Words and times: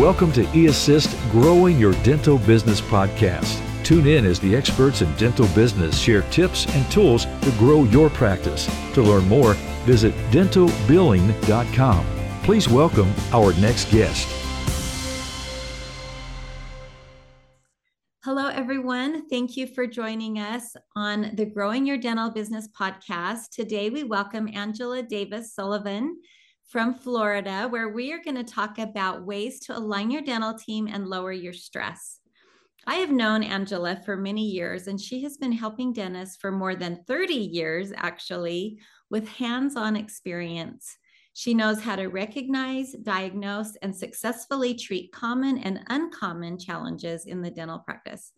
Welcome 0.00 0.30
to 0.32 0.44
eAssist 0.48 1.30
Growing 1.30 1.78
Your 1.78 1.94
Dental 2.02 2.36
Business 2.36 2.82
podcast. 2.82 3.62
Tune 3.82 4.06
in 4.06 4.26
as 4.26 4.38
the 4.38 4.54
experts 4.54 5.00
in 5.00 5.10
dental 5.16 5.48
business 5.54 5.98
share 5.98 6.20
tips 6.24 6.66
and 6.74 6.90
tools 6.92 7.24
to 7.24 7.50
grow 7.52 7.84
your 7.84 8.10
practice. 8.10 8.66
To 8.92 9.00
learn 9.00 9.26
more, 9.26 9.54
visit 9.86 10.12
dentalbilling.com. 10.32 12.06
Please 12.42 12.68
welcome 12.68 13.10
our 13.32 13.54
next 13.54 13.90
guest. 13.90 14.28
Hello, 18.22 18.48
everyone. 18.48 19.26
Thank 19.30 19.56
you 19.56 19.66
for 19.66 19.86
joining 19.86 20.38
us 20.38 20.76
on 20.94 21.30
the 21.36 21.46
Growing 21.46 21.86
Your 21.86 21.96
Dental 21.96 22.30
Business 22.30 22.68
podcast. 22.68 23.48
Today, 23.50 23.88
we 23.88 24.04
welcome 24.04 24.46
Angela 24.52 25.02
Davis 25.02 25.54
Sullivan 25.54 26.18
from 26.66 26.94
Florida, 26.94 27.68
where 27.70 27.88
we 27.88 28.12
are 28.12 28.22
going 28.22 28.36
to 28.36 28.44
talk 28.44 28.78
about 28.78 29.24
ways 29.24 29.60
to 29.60 29.76
align 29.76 30.10
your 30.10 30.22
dental 30.22 30.54
team 30.54 30.88
and 30.88 31.06
lower 31.06 31.32
your 31.32 31.52
stress. 31.52 32.20
I 32.88 32.96
have 32.96 33.10
known 33.10 33.42
Angela 33.42 34.00
for 34.04 34.16
many 34.16 34.44
years, 34.44 34.86
and 34.86 35.00
she 35.00 35.22
has 35.22 35.36
been 35.36 35.52
helping 35.52 35.92
dentists 35.92 36.36
for 36.36 36.52
more 36.52 36.74
than 36.74 37.04
30 37.06 37.34
years, 37.34 37.92
actually, 37.96 38.78
with 39.10 39.28
hands 39.28 39.76
on 39.76 39.96
experience. 39.96 40.96
She 41.32 41.52
knows 41.52 41.82
how 41.82 41.96
to 41.96 42.06
recognize, 42.06 42.92
diagnose, 42.92 43.76
and 43.82 43.94
successfully 43.94 44.74
treat 44.74 45.12
common 45.12 45.58
and 45.58 45.84
uncommon 45.88 46.58
challenges 46.58 47.26
in 47.26 47.42
the 47.42 47.50
dental 47.50 47.78
practice. 47.80 48.32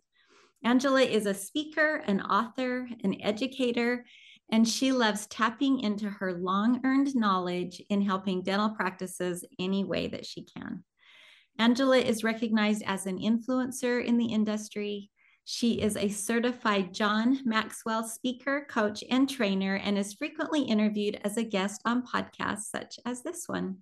Angela 0.63 1.01
is 1.01 1.25
a 1.25 1.33
speaker, 1.33 2.03
an 2.07 2.21
author, 2.21 2.89
an 3.03 3.21
educator, 3.21 4.05
and 4.51 4.67
she 4.67 4.91
loves 4.91 5.27
tapping 5.27 5.79
into 5.79 6.09
her 6.09 6.33
long 6.33 6.81
earned 6.83 7.15
knowledge 7.15 7.81
in 7.89 8.01
helping 8.01 8.41
dental 8.41 8.69
practices 8.69 9.45
any 9.59 9.83
way 9.83 10.07
that 10.07 10.25
she 10.25 10.43
can. 10.43 10.83
Angela 11.59 11.97
is 11.97 12.23
recognized 12.23 12.83
as 12.85 13.05
an 13.05 13.19
influencer 13.19 14.03
in 14.03 14.17
the 14.17 14.25
industry. 14.25 15.09
She 15.45 15.81
is 15.81 15.97
a 15.97 16.09
certified 16.09 16.93
John 16.93 17.39
Maxwell 17.43 18.03
speaker, 18.03 18.65
coach, 18.69 19.03
and 19.09 19.29
trainer, 19.29 19.75
and 19.75 19.97
is 19.97 20.13
frequently 20.13 20.61
interviewed 20.61 21.19
as 21.23 21.37
a 21.37 21.43
guest 21.43 21.81
on 21.85 22.05
podcasts 22.05 22.69
such 22.71 22.99
as 23.05 23.23
this 23.23 23.43
one. 23.47 23.77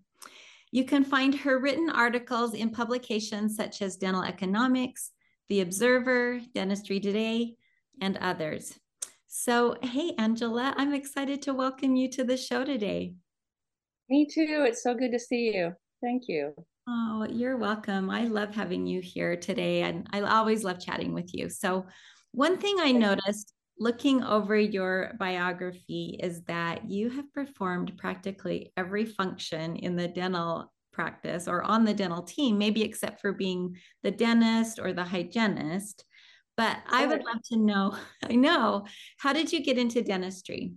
You 0.72 0.86
can 0.86 1.04
find 1.04 1.34
her 1.36 1.60
written 1.60 1.90
articles 1.90 2.54
in 2.54 2.72
publications 2.72 3.56
such 3.56 3.82
as 3.82 3.95
Dental 3.95 4.23
Economics, 4.23 5.12
The 5.50 5.62
Observer, 5.62 6.42
Dentistry 6.54 7.00
Today, 7.00 7.56
and 8.02 8.18
others. 8.18 8.78
So, 9.28 9.75
hey, 9.81 10.14
Angela, 10.17 10.73
I'm 10.78 10.94
excited 10.94 11.42
to 11.44 11.53
welcome 11.53 11.95
you 11.95 12.09
to 12.11 12.23
the 12.23 12.38
show 12.38 12.64
today. 12.64 13.14
Me 14.09 14.25
too. 14.25 14.66
It's 14.66 14.81
so 14.81 14.94
good 14.94 15.11
to 15.11 15.20
see 15.20 15.53
you. 15.53 15.73
Thank 16.02 16.23
you. 16.28 16.53
Oh, 16.88 17.28
you're 17.30 17.58
welcome. 17.58 18.09
I 18.09 18.23
love 18.23 18.55
having 18.55 18.88
you 18.88 19.02
here 19.02 19.36
today, 19.36 19.81
and 19.81 20.08
I 20.14 20.22
always 20.22 20.64
love 20.64 20.80
chatting 20.80 21.14
with 21.14 21.33
you. 21.33 21.50
So, 21.50 21.86
one 22.31 22.58
thing 22.58 22.78
I 22.80 22.94
noticed 22.94 23.53
looking 23.80 24.23
over 24.23 24.55
your 24.55 25.11
biography 25.20 26.17
is 26.23 26.44
that 26.44 26.89
you 26.89 27.09
have 27.09 27.31
performed 27.33 27.98
practically 27.98 28.72
every 28.78 29.05
function 29.05 29.75
in 29.75 29.98
the 29.98 30.08
dental 30.08 30.72
practice 30.94 31.48
or 31.48 31.64
on 31.64 31.83
the 31.83 31.94
dental 31.94 32.23
team, 32.23 32.58
maybe 32.58 32.81
except 32.81 33.20
for 33.20 33.33
being 33.33 33.75
the 34.03 34.11
dentist 34.11 34.80
or 34.80 34.94
the 34.94 35.03
hygienist. 35.03 36.05
But 36.58 36.78
I 36.88 37.06
would 37.06 37.24
love 37.24 37.42
to 37.52 37.58
know, 37.58 37.96
I 38.30 38.36
know, 38.36 38.86
how 39.20 39.32
did 39.32 39.54
you 39.54 39.64
get 39.64 39.78
into 39.78 40.02
dentistry? 40.02 40.74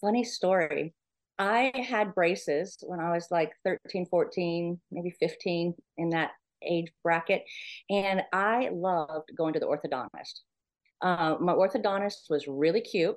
Funny 0.00 0.24
story. 0.24 0.94
I 1.38 1.70
had 1.88 2.14
braces 2.14 2.78
when 2.82 2.98
I 2.98 3.12
was 3.12 3.28
like 3.30 3.52
13, 3.64 4.06
14, 4.06 4.80
maybe 4.90 5.14
15 5.20 5.74
in 5.98 6.10
that 6.10 6.30
age 6.62 6.90
bracket. 7.04 7.44
And 7.90 8.22
I 8.32 8.70
loved 8.72 9.30
going 9.36 9.52
to 9.52 9.60
the 9.60 9.66
orthodontist. 9.66 10.40
Uh, 11.00 11.36
my 11.38 11.52
orthodontist 11.52 12.28
was 12.28 12.48
really 12.48 12.80
cute. 12.80 13.14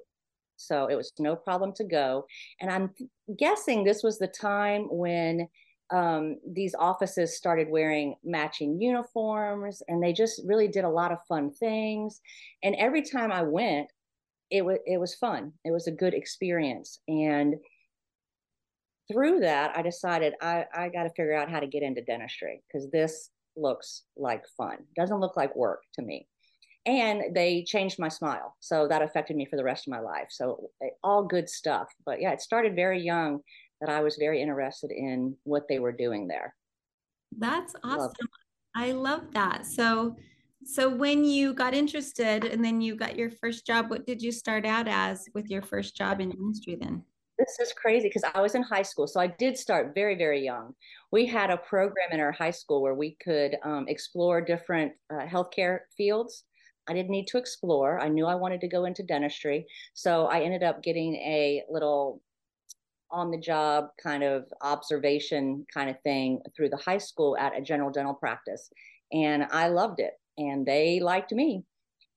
So 0.58 0.86
it 0.86 0.96
was 0.96 1.12
no 1.18 1.36
problem 1.36 1.74
to 1.78 1.84
go. 1.84 2.26
And 2.60 2.70
I'm 2.70 2.92
guessing 3.40 3.84
this 3.84 4.04
was 4.04 4.20
the 4.20 4.28
time 4.28 4.84
when 4.92 5.48
um, 5.92 6.38
these 6.48 6.74
offices 6.78 7.36
started 7.36 7.70
wearing 7.70 8.16
matching 8.24 8.82
uniforms 8.82 9.84
and 9.88 10.02
they 10.02 10.14
just 10.14 10.42
really 10.46 10.68
did 10.68 10.86
a 10.86 10.90
lot 10.90 11.12
of 11.12 11.20
fun 11.28 11.52
things. 11.52 12.22
And 12.64 12.76
every 12.76 13.02
time 13.02 13.32
I 13.32 13.44
went, 13.44 13.90
it 14.50 14.64
was 14.64 14.80
it 14.86 15.00
was 15.00 15.16
fun. 15.16 15.54
It 15.64 15.72
was 15.72 15.88
a 15.88 15.92
good 15.92 16.14
experience. 16.14 17.00
And 17.08 17.56
through 19.12 19.42
that, 19.42 19.76
I 19.78 19.82
decided 19.82 20.34
I, 20.42 20.66
I 20.74 20.90
got 20.90 21.04
to 21.04 21.10
figure 21.10 21.36
out 21.36 21.50
how 21.50 21.60
to 21.60 21.68
get 21.68 21.84
into 21.84 22.02
dentistry 22.02 22.64
because 22.68 22.90
this 22.92 23.30
looks 23.58 24.04
like 24.16 24.44
fun. 24.58 24.78
Doesn't 24.96 25.20
look 25.20 25.36
like 25.36 25.56
work 25.56 25.82
to 25.96 26.02
me. 26.02 26.28
And 26.86 27.36
they 27.36 27.64
changed 27.64 28.00
my 28.00 28.08
smile. 28.08 28.56
So 28.60 28.88
that 28.88 29.04
affected 29.04 29.36
me 29.36 29.46
for 29.46 29.56
the 29.56 29.64
rest 29.64 29.88
of 29.88 29.92
my 29.92 30.00
life. 30.00 30.28
So 30.30 30.70
eh, 30.82 30.88
all 31.04 31.24
good 31.24 31.48
stuff. 31.48 31.90
But 32.06 32.22
yeah, 32.22 32.32
it 32.32 32.42
started 32.42 32.76
very 32.76 33.02
young 33.02 33.42
that 33.82 33.90
I 33.90 34.02
was 34.02 34.16
very 34.18 34.42
interested 34.42 34.92
in 34.92 35.36
what 35.44 35.68
they 35.68 35.80
were 35.80 35.92
doing 35.92 36.28
there. 36.28 36.56
That's 37.38 37.76
awesome. 37.84 38.12
I 38.76 38.94
love 38.94 39.34
that. 39.34 39.66
So 39.66 40.16
so 40.64 40.88
when 40.88 41.24
you 41.24 41.54
got 41.54 41.74
interested 41.74 42.46
and 42.46 42.64
then 42.64 42.82
you 42.82 42.96
got 42.96 43.18
your 43.18 43.32
first 43.32 43.66
job, 43.66 43.90
what 43.90 44.06
did 44.06 44.22
you 44.22 44.32
start 44.32 44.66
out 44.66 44.88
as 44.88 45.26
with 45.34 45.50
your 45.50 45.64
first 45.64 45.98
job 45.98 46.22
in 46.22 46.32
industry 46.32 46.78
then? 46.80 47.04
This 47.40 47.58
is 47.60 47.74
crazy 47.74 48.08
because 48.08 48.24
I 48.36 48.42
was 48.42 48.54
in 48.54 48.62
high 48.62 48.84
school. 48.84 49.08
So 49.08 49.20
I 49.20 49.26
did 49.26 49.58
start 49.58 49.96
very, 49.96 50.16
very 50.16 50.46
young. 50.46 50.76
We 51.12 51.26
had 51.26 51.50
a 51.50 51.58
program 51.58 52.10
in 52.12 52.20
our 52.20 52.32
high 52.32 52.52
school 52.52 52.84
where 52.84 52.94
we 52.94 53.18
could 53.24 53.56
um, 53.64 53.86
explore 53.88 54.42
different 54.42 54.92
uh, 55.12 55.26
healthcare 55.26 55.80
fields. 55.98 56.44
I 56.88 56.94
didn't 56.94 57.10
need 57.10 57.28
to 57.28 57.40
explore. 57.40 58.00
I 58.00 58.10
knew 58.10 58.28
I 58.28 58.36
wanted 58.36 58.62
to 58.62 58.68
go 58.68 58.86
into 58.86 59.02
dentistry. 59.02 59.66
So 59.96 60.28
I 60.28 60.42
ended 60.42 60.62
up 60.62 60.84
getting 60.84 61.16
a 61.16 61.64
little 61.72 62.22
on 63.12 63.32
the 63.32 63.38
job 63.38 63.90
kind 64.02 64.24
of 64.24 64.46
observation 64.62 65.66
kind 65.74 65.90
of 65.90 66.00
thing 66.02 66.42
through 66.56 66.70
the 66.70 66.78
high 66.78 66.98
school 66.98 67.38
at 67.38 67.58
a 67.58 67.62
general 67.62 67.92
dental 67.92 68.14
practice. 68.14 68.70
And 69.12 69.46
I 69.52 69.68
loved 69.68 70.00
it. 70.00 70.14
And 70.38 70.66
they 70.66 71.00
liked 71.00 71.32
me. 71.32 71.64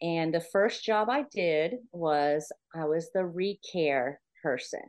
And 0.03 0.33
the 0.33 0.41
first 0.41 0.85
job 0.85 1.09
I 1.11 1.25
did 1.33 1.77
was 1.93 2.51
I 2.75 2.85
was 2.85 3.11
the 3.13 3.21
recare 3.21 4.17
person. 4.43 4.83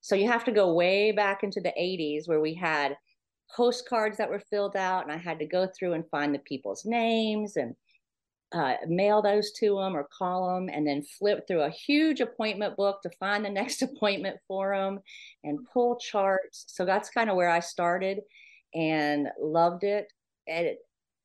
So 0.00 0.14
you 0.14 0.28
have 0.28 0.44
to 0.44 0.52
go 0.52 0.72
way 0.72 1.12
back 1.12 1.42
into 1.42 1.60
the 1.60 1.72
80s 1.78 2.26
where 2.26 2.40
we 2.40 2.54
had 2.54 2.96
postcards 3.54 4.16
that 4.16 4.30
were 4.30 4.42
filled 4.50 4.76
out 4.76 5.02
and 5.02 5.12
I 5.12 5.16
had 5.16 5.38
to 5.40 5.46
go 5.46 5.66
through 5.66 5.94
and 5.94 6.08
find 6.10 6.34
the 6.34 6.38
people's 6.40 6.84
names 6.84 7.56
and 7.56 7.74
uh, 8.52 8.74
mail 8.88 9.22
those 9.22 9.52
to 9.52 9.76
them 9.76 9.96
or 9.96 10.08
call 10.16 10.54
them 10.54 10.68
and 10.68 10.86
then 10.86 11.02
flip 11.02 11.46
through 11.46 11.62
a 11.62 11.70
huge 11.70 12.20
appointment 12.20 12.76
book 12.76 13.00
to 13.02 13.10
find 13.20 13.44
the 13.44 13.50
next 13.50 13.82
appointment 13.82 14.36
for 14.48 14.76
them 14.76 14.98
and 15.44 15.66
pull 15.72 15.96
charts. 15.96 16.64
So 16.68 16.84
that's 16.84 17.10
kind 17.10 17.30
of 17.30 17.36
where 17.36 17.50
I 17.50 17.60
started 17.60 18.20
and 18.74 19.28
loved 19.40 19.84
it. 19.84 20.08
And, 20.48 20.66
it, 20.66 20.78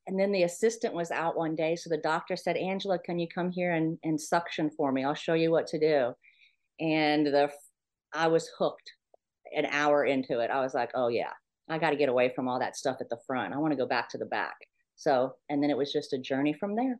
and 0.07 0.19
then 0.19 0.31
the 0.31 0.43
assistant 0.43 0.93
was 0.93 1.09
out 1.09 1.35
one 1.35 1.55
day. 1.55 1.75
So 1.75 1.89
the 1.89 1.97
doctor 1.97 2.35
said, 2.35 2.57
Angela, 2.57 2.99
can 2.99 3.17
you 3.17 3.27
come 3.27 3.49
here 3.49 3.73
and, 3.73 3.97
and 4.03 4.21
suction 4.21 4.69
for 4.69 4.91
me? 4.91 5.03
I'll 5.03 5.15
show 5.15 5.33
you 5.33 5.51
what 5.51 5.67
to 5.67 5.79
do. 5.79 6.13
And 6.79 7.25
the 7.25 7.51
I 8.13 8.27
was 8.27 8.49
hooked 8.57 8.91
an 9.55 9.65
hour 9.65 10.05
into 10.05 10.39
it. 10.39 10.49
I 10.49 10.61
was 10.61 10.73
like, 10.73 10.91
oh 10.95 11.09
yeah, 11.09 11.31
I 11.69 11.77
got 11.77 11.89
to 11.89 11.95
get 11.95 12.09
away 12.09 12.31
from 12.35 12.47
all 12.47 12.59
that 12.59 12.77
stuff 12.77 12.97
at 13.01 13.09
the 13.09 13.19
front. 13.27 13.53
I 13.53 13.57
want 13.57 13.71
to 13.71 13.77
go 13.77 13.87
back 13.87 14.09
to 14.09 14.17
the 14.17 14.25
back. 14.25 14.55
So, 14.95 15.33
and 15.49 15.61
then 15.61 15.69
it 15.69 15.77
was 15.77 15.91
just 15.91 16.13
a 16.13 16.17
journey 16.17 16.53
from 16.53 16.75
there. 16.75 16.99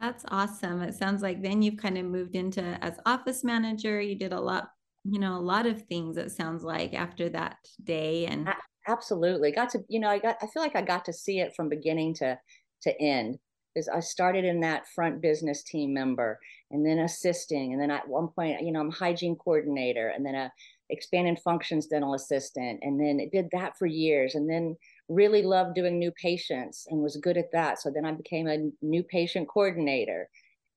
That's 0.00 0.24
awesome. 0.28 0.82
It 0.82 0.94
sounds 0.94 1.22
like 1.22 1.42
then 1.42 1.62
you've 1.62 1.78
kind 1.78 1.96
of 1.96 2.04
moved 2.04 2.36
into 2.36 2.62
as 2.84 2.98
office 3.06 3.42
manager. 3.42 4.00
You 4.00 4.14
did 4.14 4.32
a 4.32 4.40
lot, 4.40 4.70
you 5.04 5.18
know, 5.18 5.36
a 5.36 5.40
lot 5.40 5.66
of 5.66 5.82
things 5.86 6.16
it 6.16 6.30
sounds 6.32 6.62
like 6.62 6.92
after 6.94 7.28
that 7.30 7.56
day 7.82 8.26
and 8.26 8.52
absolutely 8.88 9.50
got 9.52 9.70
to, 9.70 9.80
you 9.88 9.98
know, 9.98 10.08
I 10.08 10.18
got 10.18 10.36
I 10.42 10.46
feel 10.48 10.62
like 10.62 10.76
I 10.76 10.82
got 10.82 11.04
to 11.06 11.12
see 11.12 11.40
it 11.40 11.54
from 11.56 11.68
beginning 11.68 12.14
to 12.14 12.38
to 12.82 13.00
end. 13.00 13.38
Is 13.74 13.88
I 13.88 14.00
started 14.00 14.44
in 14.44 14.60
that 14.60 14.86
front 14.94 15.20
business 15.20 15.62
team 15.62 15.92
member 15.92 16.38
and 16.70 16.84
then 16.86 16.98
assisting 16.98 17.72
and 17.72 17.80
then 17.80 17.90
at 17.90 18.08
one 18.08 18.28
point, 18.28 18.62
you 18.62 18.72
know, 18.72 18.80
I'm 18.80 18.90
hygiene 18.90 19.36
coordinator 19.36 20.08
and 20.08 20.24
then 20.24 20.34
a 20.34 20.52
expanded 20.90 21.38
functions 21.40 21.86
dental 21.86 22.14
assistant 22.14 22.78
and 22.82 23.00
then 23.00 23.18
it 23.18 23.32
did 23.32 23.48
that 23.52 23.76
for 23.76 23.86
years 23.86 24.34
and 24.34 24.48
then 24.48 24.76
really 25.08 25.42
loved 25.42 25.74
doing 25.74 25.98
new 25.98 26.10
patients 26.12 26.86
and 26.90 27.00
was 27.00 27.16
good 27.16 27.36
at 27.36 27.52
that. 27.52 27.80
So 27.80 27.90
then 27.90 28.04
I 28.04 28.12
became 28.12 28.48
a 28.48 28.70
new 28.82 29.02
patient 29.02 29.48
coordinator. 29.48 30.28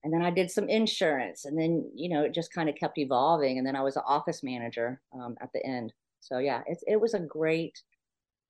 And 0.04 0.14
then 0.14 0.22
I 0.22 0.30
did 0.30 0.50
some 0.50 0.70
insurance. 0.70 1.46
And 1.46 1.60
then, 1.60 1.90
you 1.94 2.10
know, 2.10 2.24
it 2.24 2.34
just 2.34 2.54
kind 2.54 2.70
of 2.70 2.76
kept 2.76 2.98
evolving. 2.98 3.58
And 3.58 3.68
then 3.68 3.76
I 3.76 3.82
was 3.82 3.98
an 3.98 4.04
office 4.06 4.44
manager 4.44 5.02
um, 5.14 5.36
at 5.42 5.52
the 5.54 5.66
end. 5.66 5.94
So 6.22 6.38
yeah, 6.38 6.62
it, 6.68 6.78
it 6.88 7.02
was 7.02 7.14
a 7.14 7.20
great, 7.20 7.82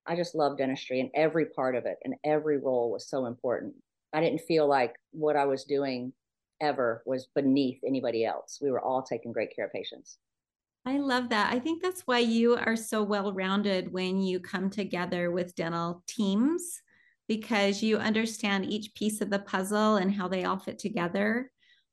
I 0.06 0.16
just 0.16 0.36
love 0.36 0.58
dentistry 0.58 1.00
and 1.00 1.10
every 1.16 1.46
part 1.46 1.76
of 1.76 1.86
it 1.86 1.98
and 2.04 2.16
every 2.24 2.60
role 2.60 2.92
was 2.92 3.08
so 3.10 3.26
important. 3.26 3.74
I 4.14 4.22
didn't 4.22 4.42
feel 4.42 4.68
like 4.68 4.96
what 5.12 5.36
I 5.36 5.46
was 5.46 5.64
doing 5.64 6.14
ever 6.62 7.04
was 7.06 7.30
beneath 7.36 7.80
anybody 7.86 8.26
else. 8.26 8.60
We 8.62 8.72
were 8.72 8.82
all 8.82 9.02
taking 9.02 9.32
great 9.32 9.56
care 9.56 9.66
of 9.66 9.72
patients. 9.72 10.18
I 10.86 10.98
love 10.98 11.30
that. 11.30 11.54
I 11.54 11.60
think 11.60 11.82
that's 11.82 12.02
why 12.02 12.20
you 12.20 12.56
are 12.56 12.76
so 12.76 13.04
well 13.04 13.34
rounded 13.34 13.92
when 13.92 14.22
you 14.22 14.40
come 14.40 14.70
together 14.70 15.30
with 15.30 15.56
dental 15.56 16.04
teams 16.08 16.82
because 17.28 17.84
you 17.84 17.98
understand 17.98 18.66
each 18.66 18.96
piece 18.96 19.22
of 19.22 19.30
the 19.30 19.40
puzzle 19.40 19.98
and 19.98 20.12
how 20.12 20.28
they 20.28 20.46
all 20.46 20.58
fit 20.58 20.80
together. 20.80 21.52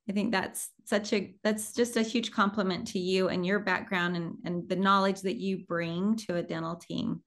I 0.08 0.12
think 0.12 0.32
that's 0.32 0.70
such 0.84 1.12
a 1.12 1.34
that's 1.42 1.72
just 1.72 1.96
a 1.96 2.02
huge 2.02 2.30
compliment 2.30 2.86
to 2.88 2.98
you 2.98 3.28
and 3.28 3.44
your 3.44 3.58
background 3.58 4.16
and, 4.16 4.36
and 4.44 4.68
the 4.68 4.76
knowledge 4.76 5.20
that 5.22 5.36
you 5.36 5.64
bring 5.66 6.16
to 6.28 6.36
a 6.36 6.42
dental 6.42 6.76
team 6.76 7.22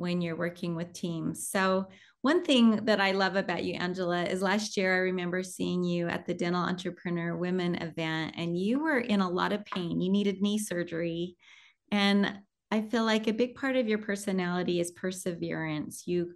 when 0.00 0.22
you're 0.22 0.36
working 0.36 0.74
with 0.74 0.94
teams. 0.94 1.48
So 1.48 1.86
one 2.22 2.42
thing 2.42 2.84
that 2.86 3.00
I 3.00 3.12
love 3.12 3.36
about 3.36 3.64
you, 3.64 3.74
Angela, 3.74 4.24
is 4.24 4.40
last 4.40 4.76
year 4.76 4.94
I 4.94 4.98
remember 4.98 5.42
seeing 5.42 5.84
you 5.84 6.08
at 6.08 6.26
the 6.26 6.32
Dental 6.32 6.62
Entrepreneur 6.62 7.36
Women 7.36 7.74
event, 7.76 8.34
and 8.36 8.58
you 8.58 8.82
were 8.82 8.98
in 8.98 9.20
a 9.20 9.28
lot 9.28 9.52
of 9.52 9.64
pain. 9.66 10.00
You 10.00 10.10
needed 10.10 10.40
knee 10.40 10.58
surgery. 10.58 11.36
And 11.92 12.32
I 12.70 12.80
feel 12.80 13.04
like 13.04 13.26
a 13.26 13.32
big 13.32 13.54
part 13.54 13.76
of 13.76 13.88
your 13.88 13.98
personality 13.98 14.80
is 14.80 14.90
perseverance. 14.92 16.04
You 16.06 16.32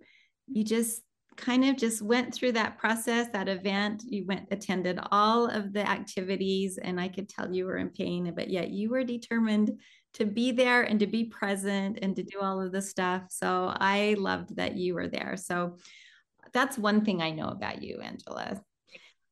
you 0.47 0.63
just 0.63 1.01
kind 1.37 1.65
of 1.65 1.77
just 1.79 2.03
went 2.03 2.35
through 2.35 2.53
that 2.53 2.79
process, 2.79 3.29
that 3.33 3.49
event. 3.49 4.03
You 4.07 4.27
went 4.27 4.49
attended 4.51 5.01
all 5.11 5.47
of 5.47 5.73
the 5.73 5.89
activities, 5.89 6.79
and 6.79 7.01
I 7.01 7.09
could 7.09 7.31
tell 7.31 7.53
you 7.53 7.65
were 7.65 7.79
in 7.79 7.89
pain, 7.89 8.31
but 8.37 8.51
yet 8.51 8.71
you 8.71 8.91
were 8.91 9.05
determined 9.05 9.71
to 10.15 10.25
be 10.25 10.53
there 10.53 10.83
and 10.83 11.01
to 11.01 11.07
be 11.07 11.25
present 11.25 11.99
and 12.03 12.17
to 12.17 12.23
mm-hmm. 12.23 12.39
do 12.39 12.45
all 12.45 12.61
of 12.61 12.73
the 12.73 12.83
stuff. 12.83 13.25
So 13.31 13.73
I 13.77 14.17
loved 14.19 14.57
that 14.57 14.77
you 14.77 14.95
were 14.95 15.09
there. 15.09 15.37
So 15.37 15.79
that's 16.53 16.79
one 16.79 17.05
thing 17.05 17.21
I 17.21 17.31
know 17.31 17.49
about 17.49 17.83
you, 17.83 18.01
Angela. 18.01 18.61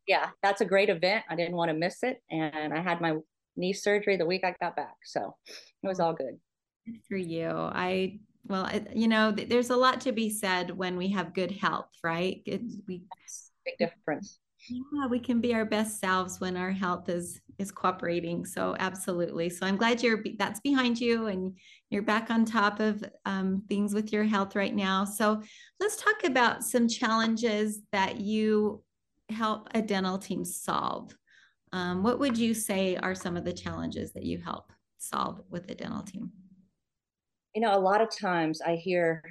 Yeah, 0.07 0.31
that's 0.43 0.61
a 0.61 0.67
great 0.67 0.91
event. 0.91 1.25
I 1.31 1.37
didn't 1.37 1.57
want 1.57 1.71
to 1.71 1.77
miss 1.77 2.03
it. 2.03 2.21
And 2.31 2.75
I 2.75 2.81
had 2.81 3.01
my 3.01 3.17
knee 3.57 3.73
surgery 3.73 4.17
the 4.17 4.27
week 4.27 4.45
I 4.45 4.55
got 4.61 4.77
back. 4.77 4.97
So 5.05 5.37
it 5.47 5.87
was 5.87 6.01
all 6.01 6.13
good. 6.13 6.39
Good 6.85 7.01
for 7.09 7.17
you. 7.17 7.49
I, 7.49 8.19
well, 8.45 8.69
you 8.93 9.07
know, 9.07 9.31
there's 9.31 9.71
a 9.71 9.77
lot 9.77 10.01
to 10.03 10.13
be 10.13 10.31
said 10.31 10.77
when 10.77 10.97
we 10.97 11.13
have 11.13 11.35
good 11.35 11.53
health, 11.53 11.91
right? 12.03 12.43
It, 12.45 12.63
we, 12.89 13.05
big 13.65 13.79
difference 13.79 14.41
yeah 14.69 15.07
we 15.07 15.19
can 15.19 15.41
be 15.41 15.55
our 15.55 15.65
best 15.65 16.01
selves 16.01 16.41
when 16.41 16.57
our 16.57 16.71
health 16.71 17.09
is 17.09 17.41
is 17.59 17.71
cooperating. 17.71 18.45
So 18.45 18.77
absolutely. 18.79 19.49
So 19.49 19.67
i'm 19.67 19.77
glad 19.77 20.03
you're 20.03 20.23
that's 20.39 20.61
behind 20.61 21.01
you 21.01 21.27
and 21.27 21.57
you're 21.91 22.03
back 22.03 22.31
on 22.31 22.45
top 22.45 22.81
of 22.81 23.05
um, 23.25 23.63
things 23.69 23.95
with 23.95 24.13
your 24.13 24.25
health 24.25 24.57
right 24.57 24.75
now. 24.75 25.05
So 25.05 25.43
let's 25.81 25.97
talk 25.97 26.25
about 26.25 26.65
some 26.65 26.89
challenges 26.89 27.81
that 27.93 28.21
you 28.21 28.83
help 29.29 29.69
a 29.75 29.83
dental 29.83 30.19
team 30.19 30.45
solve. 30.45 31.15
Um, 31.73 32.03
what 32.03 32.19
would 32.19 32.37
you 32.37 32.53
say 32.55 32.97
are 32.97 33.15
some 33.15 33.37
of 33.37 33.45
the 33.45 33.53
challenges 33.53 34.13
that 34.13 34.25
you 34.25 34.39
help 34.39 34.73
solve 34.99 35.41
with 35.49 35.67
the 35.67 35.75
dental 35.75 36.03
team? 36.03 36.31
You 37.55 37.63
know 37.63 37.77
a 37.77 37.79
lot 37.79 38.01
of 38.01 38.09
times 38.17 38.61
i 38.63 38.75
hear 38.75 39.23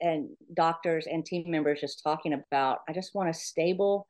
and 0.00 0.28
doctors 0.54 1.06
and 1.06 1.24
team 1.24 1.50
members 1.50 1.80
just 1.80 2.02
talking 2.02 2.32
about 2.32 2.78
i 2.88 2.92
just 2.92 3.14
want 3.14 3.28
a 3.28 3.34
stable 3.34 4.06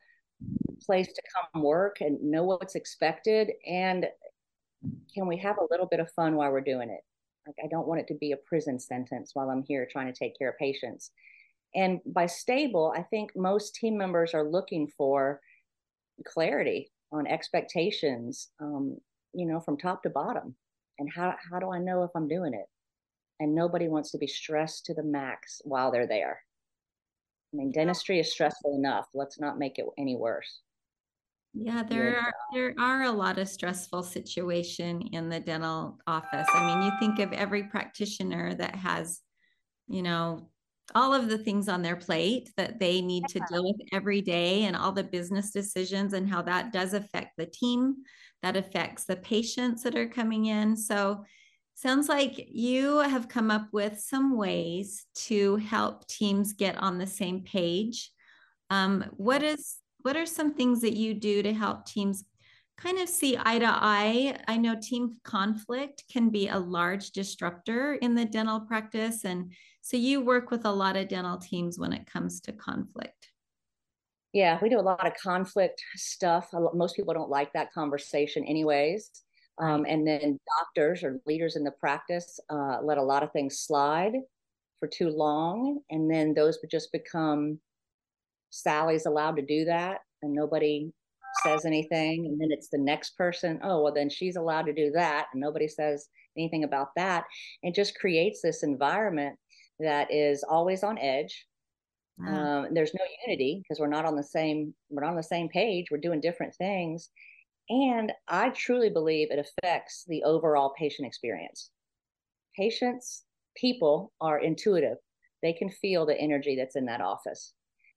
place 0.84 1.12
to 1.12 1.22
come 1.34 1.62
work 1.62 1.98
and 2.00 2.22
know 2.22 2.44
what's 2.44 2.74
expected 2.74 3.50
and 3.66 4.06
can 5.12 5.26
we 5.26 5.36
have 5.38 5.56
a 5.58 5.66
little 5.70 5.86
bit 5.86 6.00
of 6.00 6.10
fun 6.12 6.36
while 6.36 6.50
we're 6.50 6.60
doing 6.60 6.90
it? 6.90 7.00
Like 7.46 7.56
i 7.64 7.68
don't 7.68 7.86
want 7.86 8.00
it 8.00 8.08
to 8.08 8.14
be 8.14 8.32
a 8.32 8.36
prison 8.36 8.78
sentence 8.78 9.30
while 9.34 9.50
i'm 9.50 9.64
here 9.66 9.88
trying 9.90 10.12
to 10.12 10.18
take 10.18 10.38
care 10.38 10.50
of 10.50 10.58
patients. 10.58 11.10
And 11.74 12.00
by 12.06 12.26
stable 12.26 12.92
i 12.96 13.02
think 13.02 13.32
most 13.36 13.74
team 13.74 13.96
members 13.96 14.34
are 14.34 14.48
looking 14.48 14.88
for 14.96 15.40
clarity 16.24 16.90
on 17.12 17.26
expectations 17.26 18.48
um, 18.60 18.96
you 19.32 19.46
know 19.46 19.60
from 19.60 19.76
top 19.76 20.02
to 20.02 20.10
bottom. 20.10 20.54
And 20.98 21.10
how, 21.14 21.34
how 21.50 21.58
do 21.58 21.70
i 21.70 21.78
know 21.78 22.02
if 22.02 22.10
i'm 22.14 22.28
doing 22.28 22.54
it? 22.54 22.66
And 23.38 23.54
nobody 23.54 23.88
wants 23.88 24.10
to 24.12 24.18
be 24.18 24.26
stressed 24.26 24.86
to 24.86 24.94
the 24.94 25.02
max 25.02 25.60
while 25.64 25.90
they're 25.90 26.06
there 26.06 26.40
I 27.52 27.56
mean, 27.56 27.72
dentistry 27.72 28.18
is 28.18 28.32
stressful 28.32 28.76
enough. 28.76 29.06
Let's 29.14 29.40
not 29.40 29.58
make 29.58 29.78
it 29.78 29.86
any 29.98 30.16
worse. 30.16 30.60
Yeah, 31.58 31.82
there 31.82 32.18
are 32.18 32.32
there 32.52 32.74
are 32.78 33.04
a 33.04 33.10
lot 33.10 33.38
of 33.38 33.48
stressful 33.48 34.02
situation 34.02 35.00
in 35.12 35.30
the 35.30 35.40
dental 35.40 35.98
office. 36.06 36.46
I 36.52 36.66
mean, 36.66 36.82
you 36.82 36.92
think 37.00 37.18
of 37.18 37.32
every 37.32 37.64
practitioner 37.64 38.54
that 38.56 38.74
has, 38.74 39.22
you 39.88 40.02
know, 40.02 40.50
all 40.94 41.14
of 41.14 41.28
the 41.28 41.38
things 41.38 41.68
on 41.68 41.80
their 41.80 41.96
plate 41.96 42.50
that 42.58 42.78
they 42.78 43.00
need 43.00 43.24
yeah. 43.28 43.40
to 43.40 43.52
deal 43.54 43.64
with 43.64 43.88
every 43.92 44.20
day 44.20 44.64
and 44.64 44.76
all 44.76 44.92
the 44.92 45.02
business 45.02 45.50
decisions 45.50 46.12
and 46.12 46.28
how 46.28 46.42
that 46.42 46.72
does 46.72 46.92
affect 46.92 47.30
the 47.38 47.46
team, 47.46 47.96
that 48.42 48.56
affects 48.56 49.04
the 49.04 49.16
patients 49.16 49.82
that 49.82 49.96
are 49.96 50.08
coming 50.08 50.46
in. 50.46 50.76
So 50.76 51.24
Sounds 51.76 52.08
like 52.08 52.48
you 52.48 53.00
have 53.00 53.28
come 53.28 53.50
up 53.50 53.68
with 53.70 54.00
some 54.00 54.34
ways 54.34 55.04
to 55.14 55.56
help 55.56 56.06
teams 56.08 56.54
get 56.54 56.74
on 56.78 56.96
the 56.96 57.06
same 57.06 57.42
page. 57.42 58.10
Um, 58.70 59.04
what 59.18 59.42
is 59.42 59.76
what 59.98 60.16
are 60.16 60.24
some 60.24 60.54
things 60.54 60.80
that 60.80 60.96
you 60.96 61.12
do 61.12 61.42
to 61.42 61.52
help 61.52 61.84
teams 61.84 62.24
kind 62.78 62.98
of 62.98 63.10
see 63.10 63.36
eye 63.38 63.58
to 63.58 63.68
eye? 63.68 64.38
I 64.48 64.56
know 64.56 64.74
team 64.80 65.18
conflict 65.22 66.04
can 66.10 66.30
be 66.30 66.48
a 66.48 66.58
large 66.58 67.10
disruptor 67.10 67.96
in 67.96 68.14
the 68.14 68.24
dental 68.24 68.60
practice, 68.60 69.26
and 69.26 69.52
so 69.82 69.98
you 69.98 70.22
work 70.22 70.50
with 70.50 70.64
a 70.64 70.72
lot 70.72 70.96
of 70.96 71.08
dental 71.08 71.36
teams 71.36 71.78
when 71.78 71.92
it 71.92 72.06
comes 72.06 72.40
to 72.42 72.52
conflict. 72.52 73.28
Yeah, 74.32 74.58
we 74.62 74.70
do 74.70 74.80
a 74.80 74.80
lot 74.80 75.06
of 75.06 75.12
conflict 75.22 75.82
stuff. 75.94 76.48
Most 76.72 76.96
people 76.96 77.12
don't 77.12 77.28
like 77.28 77.52
that 77.52 77.74
conversation, 77.74 78.44
anyways. 78.44 79.10
Um, 79.58 79.86
and 79.88 80.06
then 80.06 80.38
doctors 80.58 81.02
or 81.02 81.20
leaders 81.26 81.56
in 81.56 81.64
the 81.64 81.70
practice 81.70 82.38
uh, 82.50 82.78
let 82.82 82.98
a 82.98 83.02
lot 83.02 83.22
of 83.22 83.32
things 83.32 83.60
slide 83.60 84.12
for 84.78 84.86
too 84.86 85.08
long. 85.08 85.80
And 85.90 86.10
then 86.10 86.34
those 86.34 86.58
would 86.60 86.70
just 86.70 86.92
become 86.92 87.58
Sally's 88.50 89.06
allowed 89.06 89.36
to 89.36 89.42
do 89.42 89.64
that 89.64 90.00
and 90.22 90.32
nobody 90.32 90.92
says 91.42 91.64
anything. 91.64 92.26
And 92.26 92.40
then 92.40 92.48
it's 92.50 92.68
the 92.68 92.78
next 92.78 93.16
person, 93.16 93.60
oh, 93.62 93.82
well, 93.82 93.94
then 93.94 94.10
she's 94.10 94.36
allowed 94.36 94.66
to 94.66 94.72
do 94.72 94.90
that. 94.92 95.26
And 95.32 95.40
nobody 95.40 95.68
says 95.68 96.08
anything 96.36 96.64
about 96.64 96.88
that. 96.96 97.24
It 97.62 97.74
just 97.74 97.98
creates 97.98 98.40
this 98.42 98.62
environment 98.62 99.36
that 99.80 100.12
is 100.12 100.42
always 100.42 100.82
on 100.82 100.98
edge. 100.98 101.46
Um, 102.26 102.68
there's 102.72 102.94
no 102.94 103.04
unity 103.26 103.60
because 103.62 103.78
we're 103.78 103.88
not 103.88 104.06
on 104.06 104.16
the 104.16 104.22
same 104.22 104.72
we're 104.88 105.02
not 105.02 105.10
on 105.10 105.16
the 105.16 105.22
same 105.22 105.50
page. 105.50 105.88
We're 105.90 105.98
doing 105.98 106.22
different 106.22 106.54
things, 106.54 107.10
and 107.68 108.12
I 108.28 108.50
truly 108.50 108.90
believe 108.90 109.30
it 109.30 109.38
affects 109.38 110.04
the 110.06 110.22
overall 110.24 110.72
patient 110.78 111.06
experience. 111.06 111.70
Patients, 112.56 113.24
people 113.56 114.12
are 114.20 114.38
intuitive. 114.38 114.98
They 115.42 115.52
can 115.52 115.70
feel 115.70 116.06
the 116.06 116.18
energy 116.18 116.56
that's 116.56 116.76
in 116.76 116.86
that 116.86 117.00
office. 117.00 117.52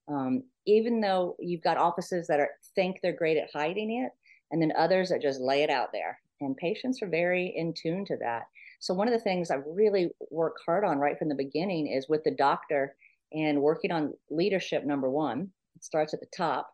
Um, 0.08 0.44
even 0.66 1.02
though 1.02 1.36
you've 1.40 1.62
got 1.62 1.78
offices 1.78 2.28
that 2.28 2.40
are 2.40 2.50
think 2.76 3.00
they're 3.02 3.14
great 3.14 3.38
at 3.38 3.50
hiding 3.54 4.04
it, 4.04 4.12
and 4.52 4.62
then 4.62 4.74
others 4.78 5.10
that 5.10 5.22
just 5.22 5.40
lay 5.40 5.62
it 5.62 5.70
out 5.70 5.90
there. 5.94 6.20
And 6.42 6.58
patients 6.58 7.02
are 7.02 7.10
very 7.10 7.54
in 7.56 7.74
tune 7.74 8.06
to 8.06 8.18
that. 8.18 8.44
So 8.80 8.94
one 8.94 9.08
of 9.08 9.14
the 9.14 9.20
things 9.20 9.52
I 9.52 9.58
really 9.68 10.10
work 10.32 10.56
hard 10.66 10.84
on 10.84 10.98
right 10.98 11.20
from 11.20 11.30
the 11.30 11.36
beginning 11.36 11.88
is 11.88 12.08
with 12.10 12.24
the 12.24 12.32
doctor 12.32 12.96
and 13.34 13.62
working 13.62 13.92
on 13.92 14.14
leadership. 14.32 14.86
Number 14.86 15.10
one, 15.10 15.50
it 15.76 15.84
starts 15.84 16.14
at 16.14 16.22
the 16.22 16.28
top 16.36 16.72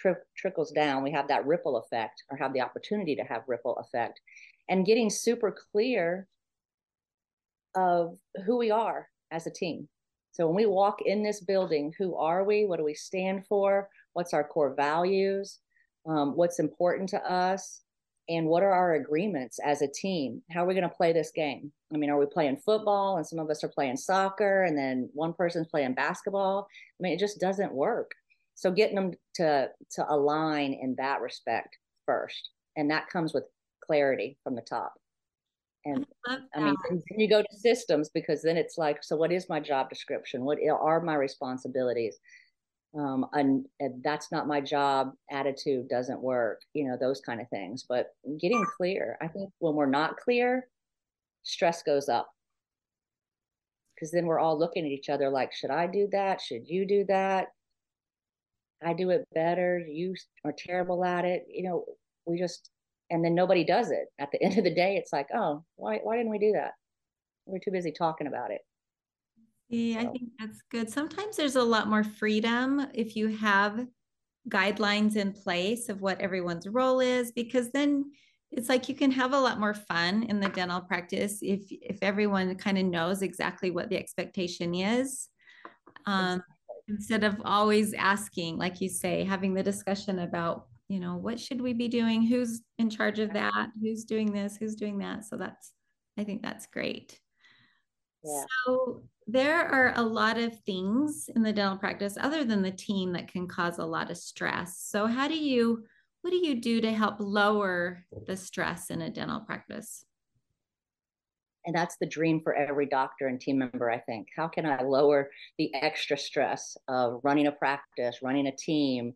tri- 0.00 0.14
trickles 0.36 0.70
down, 0.70 1.02
we 1.02 1.12
have 1.12 1.28
that 1.28 1.46
ripple 1.46 1.76
effect 1.78 2.22
or 2.30 2.36
have 2.36 2.52
the 2.52 2.60
opportunity 2.60 3.16
to 3.16 3.24
have 3.24 3.42
ripple 3.46 3.76
effect 3.76 4.20
and 4.68 4.86
getting 4.86 5.10
super 5.10 5.54
clear 5.72 6.26
of 7.74 8.16
who 8.44 8.56
we 8.56 8.70
are 8.70 9.08
as 9.30 9.46
a 9.46 9.50
team. 9.50 9.88
So 10.32 10.46
when 10.46 10.56
we 10.56 10.66
walk 10.66 11.02
in 11.02 11.22
this 11.22 11.40
building, 11.40 11.92
who 11.98 12.14
are 12.14 12.44
we? 12.44 12.64
What 12.64 12.78
do 12.78 12.84
we 12.84 12.94
stand 12.94 13.46
for? 13.46 13.88
What's 14.12 14.34
our 14.34 14.44
core 14.44 14.74
values? 14.74 15.58
Um, 16.06 16.36
what's 16.36 16.58
important 16.58 17.08
to 17.10 17.30
us? 17.30 17.82
And 18.28 18.46
what 18.46 18.62
are 18.62 18.72
our 18.72 18.94
agreements 18.94 19.58
as 19.58 19.80
a 19.80 19.88
team? 19.88 20.42
How 20.50 20.64
are 20.64 20.66
we 20.66 20.74
going 20.74 20.88
to 20.88 20.94
play 20.94 21.12
this 21.12 21.32
game? 21.34 21.72
I 21.92 21.96
mean, 21.96 22.10
are 22.10 22.18
we 22.18 22.26
playing 22.26 22.58
football 22.58 23.16
and 23.16 23.26
some 23.26 23.38
of 23.38 23.48
us 23.48 23.64
are 23.64 23.68
playing 23.68 23.96
soccer 23.96 24.64
and 24.64 24.76
then 24.76 25.08
one 25.14 25.32
person's 25.32 25.66
playing 25.66 25.94
basketball? 25.94 26.68
I 26.70 27.02
mean, 27.02 27.14
it 27.14 27.18
just 27.18 27.40
doesn't 27.40 27.72
work 27.72 28.12
so 28.58 28.72
getting 28.72 28.96
them 28.96 29.12
to 29.36 29.68
to 29.92 30.04
align 30.12 30.72
in 30.72 30.96
that 30.98 31.20
respect 31.20 31.78
first 32.04 32.50
and 32.76 32.90
that 32.90 33.08
comes 33.08 33.32
with 33.32 33.44
clarity 33.84 34.36
from 34.42 34.56
the 34.56 34.62
top. 34.62 34.94
And 35.84 36.04
I, 36.26 36.38
I 36.56 36.60
mean 36.60 36.74
then 36.90 37.20
you 37.20 37.28
go 37.28 37.40
to 37.40 37.56
systems 37.56 38.10
because 38.12 38.42
then 38.42 38.56
it's 38.56 38.76
like 38.76 39.04
so 39.04 39.16
what 39.16 39.30
is 39.30 39.48
my 39.48 39.60
job 39.60 39.88
description? 39.88 40.44
What 40.44 40.58
are 40.68 41.00
my 41.00 41.14
responsibilities? 41.14 42.18
Um 42.98 43.26
and, 43.32 43.64
and 43.78 44.02
that's 44.02 44.32
not 44.32 44.48
my 44.48 44.60
job 44.60 45.12
attitude 45.30 45.88
doesn't 45.88 46.20
work 46.20 46.60
you 46.74 46.88
know 46.88 46.96
those 47.00 47.20
kind 47.20 47.40
of 47.40 47.48
things. 47.50 47.84
But 47.88 48.08
getting 48.40 48.64
clear 48.76 49.16
i 49.22 49.28
think 49.28 49.50
when 49.60 49.74
we're 49.74 49.86
not 49.86 50.16
clear 50.16 50.66
stress 51.44 51.84
goes 51.84 52.08
up. 52.08 52.28
Because 53.94 54.10
then 54.10 54.26
we're 54.26 54.40
all 54.40 54.58
looking 54.58 54.84
at 54.84 54.90
each 54.90 55.08
other 55.08 55.30
like 55.30 55.52
should 55.52 55.70
i 55.70 55.86
do 55.86 56.08
that? 56.10 56.40
Should 56.40 56.68
you 56.68 56.84
do 56.84 57.04
that 57.08 57.48
I 58.82 58.92
do 58.92 59.10
it 59.10 59.26
better. 59.34 59.78
You 59.78 60.14
are 60.44 60.54
terrible 60.56 61.04
at 61.04 61.24
it. 61.24 61.46
You 61.48 61.64
know, 61.64 61.84
we 62.26 62.38
just 62.38 62.70
and 63.10 63.24
then 63.24 63.34
nobody 63.34 63.64
does 63.64 63.90
it. 63.90 64.06
At 64.18 64.30
the 64.32 64.42
end 64.42 64.58
of 64.58 64.64
the 64.64 64.74
day, 64.74 64.96
it's 64.96 65.12
like, 65.12 65.28
oh, 65.34 65.64
why 65.76 65.98
why 66.02 66.16
didn't 66.16 66.30
we 66.30 66.38
do 66.38 66.52
that? 66.52 66.72
We're 67.46 67.58
too 67.58 67.70
busy 67.70 67.92
talking 67.92 68.26
about 68.26 68.50
it. 68.50 68.60
Yeah, 69.68 70.02
so. 70.02 70.08
I 70.08 70.12
think 70.12 70.30
that's 70.38 70.62
good. 70.70 70.90
Sometimes 70.90 71.36
there's 71.36 71.56
a 71.56 71.62
lot 71.62 71.88
more 71.88 72.04
freedom 72.04 72.86
if 72.94 73.16
you 73.16 73.28
have 73.28 73.86
guidelines 74.48 75.16
in 75.16 75.32
place 75.32 75.88
of 75.88 76.00
what 76.00 76.20
everyone's 76.20 76.66
role 76.66 77.00
is, 77.00 77.32
because 77.32 77.70
then 77.70 78.10
it's 78.50 78.68
like 78.70 78.88
you 78.88 78.94
can 78.94 79.10
have 79.10 79.34
a 79.34 79.38
lot 79.38 79.60
more 79.60 79.74
fun 79.74 80.22
in 80.24 80.40
the 80.40 80.48
dental 80.48 80.80
practice 80.80 81.40
if 81.42 81.60
if 81.70 81.98
everyone 82.00 82.54
kind 82.54 82.78
of 82.78 82.86
knows 82.86 83.22
exactly 83.22 83.70
what 83.70 83.90
the 83.90 83.96
expectation 83.96 84.74
is. 84.74 85.28
Um, 86.06 86.42
instead 86.88 87.24
of 87.24 87.40
always 87.44 87.94
asking, 87.94 88.58
like 88.58 88.80
you 88.80 88.88
say, 88.88 89.24
having 89.24 89.54
the 89.54 89.62
discussion 89.62 90.20
about 90.20 90.66
you 90.88 91.00
know 91.00 91.16
what 91.16 91.38
should 91.38 91.60
we 91.60 91.74
be 91.74 91.88
doing? 91.88 92.22
Who's 92.22 92.62
in 92.78 92.88
charge 92.88 93.18
of 93.18 93.32
that? 93.34 93.68
Who's 93.80 94.04
doing 94.04 94.32
this? 94.32 94.56
Who's 94.56 94.74
doing 94.74 94.98
that? 94.98 95.24
So 95.24 95.36
that's 95.36 95.72
i 96.18 96.24
think 96.24 96.42
that's 96.42 96.66
great. 96.66 97.18
Yeah. 98.24 98.44
so 98.66 99.02
there 99.28 99.60
are 99.60 99.92
a 99.94 100.02
lot 100.02 100.38
of 100.38 100.58
things 100.64 101.28
in 101.36 101.42
the 101.42 101.52
dental 101.52 101.78
practice 101.78 102.16
other 102.18 102.44
than 102.44 102.62
the 102.62 102.72
team 102.72 103.12
that 103.12 103.28
can 103.28 103.46
cause 103.46 103.78
a 103.78 103.84
lot 103.84 104.10
of 104.10 104.16
stress. 104.16 104.80
So 104.80 105.06
how 105.06 105.28
do 105.28 105.38
you 105.38 105.84
what 106.22 106.30
do 106.30 106.36
you 106.36 106.60
do 106.60 106.80
to 106.80 106.92
help 106.92 107.16
lower 107.20 108.04
the 108.26 108.36
stress 108.36 108.90
in 108.90 109.02
a 109.02 109.10
dental 109.10 109.40
practice 109.40 110.04
and 111.68 111.76
that's 111.76 111.98
the 112.00 112.06
dream 112.06 112.40
for 112.40 112.54
every 112.54 112.86
doctor 112.86 113.28
and 113.28 113.38
team 113.38 113.58
member 113.58 113.90
i 113.90 113.98
think. 113.98 114.28
How 114.34 114.48
can 114.48 114.64
i 114.64 114.82
lower 114.82 115.30
the 115.58 115.72
extra 115.74 116.16
stress 116.16 116.78
of 116.88 117.20
running 117.22 117.46
a 117.46 117.52
practice 117.52 118.20
running 118.22 118.46
a 118.46 118.56
team 118.56 119.12